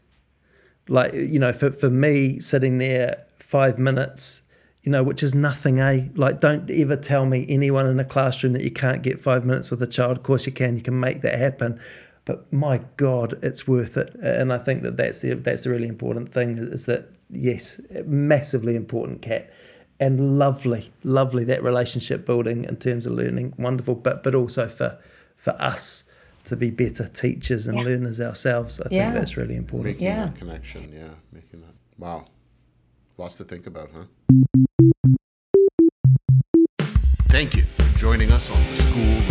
like 0.88 1.12
you 1.16 1.40
know, 1.40 1.52
for 1.52 1.72
for 1.72 1.90
me 1.90 2.40
sitting 2.40 2.78
there 2.78 3.26
five 3.40 3.80
minutes 3.80 4.44
you 4.84 4.92
know, 4.92 5.04
which 5.04 5.24
is 5.24 5.36
nothing, 5.36 5.80
eh? 5.80 6.08
Like, 6.16 6.40
don't 6.40 6.70
ever 6.70 6.96
tell 6.96 7.26
me 7.26 7.46
anyone 7.50 7.86
in 7.86 8.00
a 8.00 8.06
classroom 8.06 8.54
that 8.54 8.64
you 8.64 8.72
can't 8.72 9.02
get 9.02 9.20
five 9.20 9.46
minutes 9.46 9.70
with 9.70 9.82
a 9.84 9.88
child. 9.88 10.18
Of 10.18 10.24
course, 10.24 10.46
you 10.46 10.52
can. 10.52 10.78
You 10.78 10.82
can 10.84 11.00
make 11.00 11.22
that 11.22 11.38
happen. 11.38 11.80
But 12.26 12.52
my 12.54 12.82
God, 12.96 13.38
it's 13.44 13.68
worth 13.68 13.98
it. 13.98 14.14
And 14.16 14.54
I 14.54 14.58
think 14.58 14.84
that 14.84 14.96
that's 14.98 15.22
the, 15.22 15.34
that's 15.34 15.66
a 15.66 15.70
really 15.70 15.88
important 15.88 16.32
thing 16.32 16.58
is 16.58 16.86
that, 16.86 17.10
yes, 17.30 17.80
massively 18.06 18.76
important, 18.76 19.22
Kat. 19.22 19.52
And 20.00 20.40
lovely, 20.40 20.94
lovely 21.04 21.44
that 21.46 21.62
relationship 21.62 22.26
building 22.26 22.64
in 22.64 22.78
terms 22.78 23.06
of 23.06 23.14
learning, 23.14 23.54
wonderful. 23.58 23.96
But 23.96 24.24
but 24.24 24.34
also 24.34 24.68
for 24.68 24.98
for 25.36 25.52
us 25.62 26.04
to 26.46 26.56
be 26.56 26.70
better 26.70 27.10
teachers 27.10 27.68
and 27.68 27.80
Yeah. 27.80 27.84
learners 27.86 28.22
ourselves. 28.22 28.80
I 28.80 28.88
Yeah. 28.92 29.04
think 29.04 29.16
that's 29.16 29.36
really 29.36 29.58
important. 29.58 29.96
Making 29.96 30.08
Yeah. 30.08 30.26
that 30.26 30.38
connection, 30.38 30.90
yeah, 30.94 31.10
making 31.34 31.60
that. 31.62 31.74
Wow, 31.98 32.28
lots 33.18 33.36
to 33.36 33.44
think 33.44 33.68
about, 33.68 33.90
huh? 33.94 34.04
Thank 37.30 37.56
you 37.56 37.64
for 37.64 37.98
joining 37.98 38.32
us 38.32 38.52
on 38.52 38.64
the 38.70 38.76
School 38.76 39.22